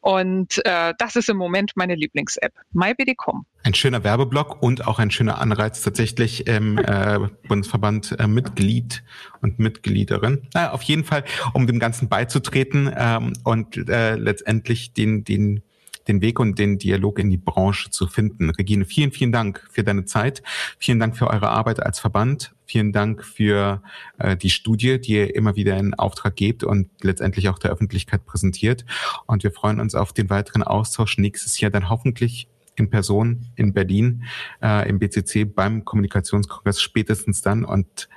[0.00, 3.46] Und äh, das ist im Moment meine Lieblings-App, MyBDCom.
[3.62, 9.02] Ein schöner Werbeblock und auch ein schöner Anreiz tatsächlich im äh, Bundesverband äh, Mitglied
[9.42, 10.46] und Mitgliederin.
[10.54, 15.62] Naja, auf jeden Fall, um dem Ganzen beizutreten ähm, und äh, letztendlich den, den
[16.08, 18.50] den Weg und den Dialog in die Branche zu finden.
[18.50, 20.42] Regine, vielen, vielen Dank für deine Zeit.
[20.78, 22.54] Vielen Dank für eure Arbeit als Verband.
[22.64, 23.82] Vielen Dank für
[24.18, 28.26] äh, die Studie, die ihr immer wieder in Auftrag gebt und letztendlich auch der Öffentlichkeit
[28.26, 28.84] präsentiert.
[29.26, 33.72] Und wir freuen uns auf den weiteren Austausch nächstes Jahr dann hoffentlich in Person in
[33.72, 34.24] Berlin
[34.62, 38.08] äh, im BCC beim Kommunikationskongress spätestens dann und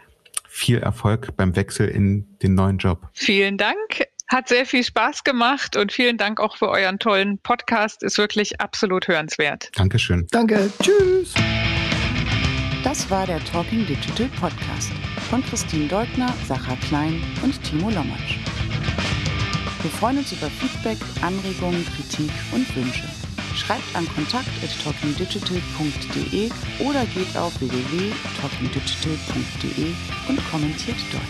[0.48, 3.08] viel Erfolg beim Wechsel in den neuen Job.
[3.14, 4.09] Vielen Dank.
[4.30, 8.04] Hat sehr viel Spaß gemacht und vielen Dank auch für euren tollen Podcast.
[8.04, 9.72] Ist wirklich absolut hörenswert.
[9.76, 10.28] Dankeschön.
[10.30, 10.72] Danke.
[10.84, 11.34] Tschüss.
[12.84, 14.92] Das war der Talking Digital Podcast
[15.32, 18.38] von Christine Deutner, Sacha Klein und Timo Lommatsch.
[19.82, 23.06] Wir freuen uns über Feedback, Anregungen, Kritik und Wünsche.
[23.56, 29.96] Schreibt an kontakt.talkingdigital.de oder geht auf www.talkingdigital.de
[30.28, 31.24] und kommentiert dort.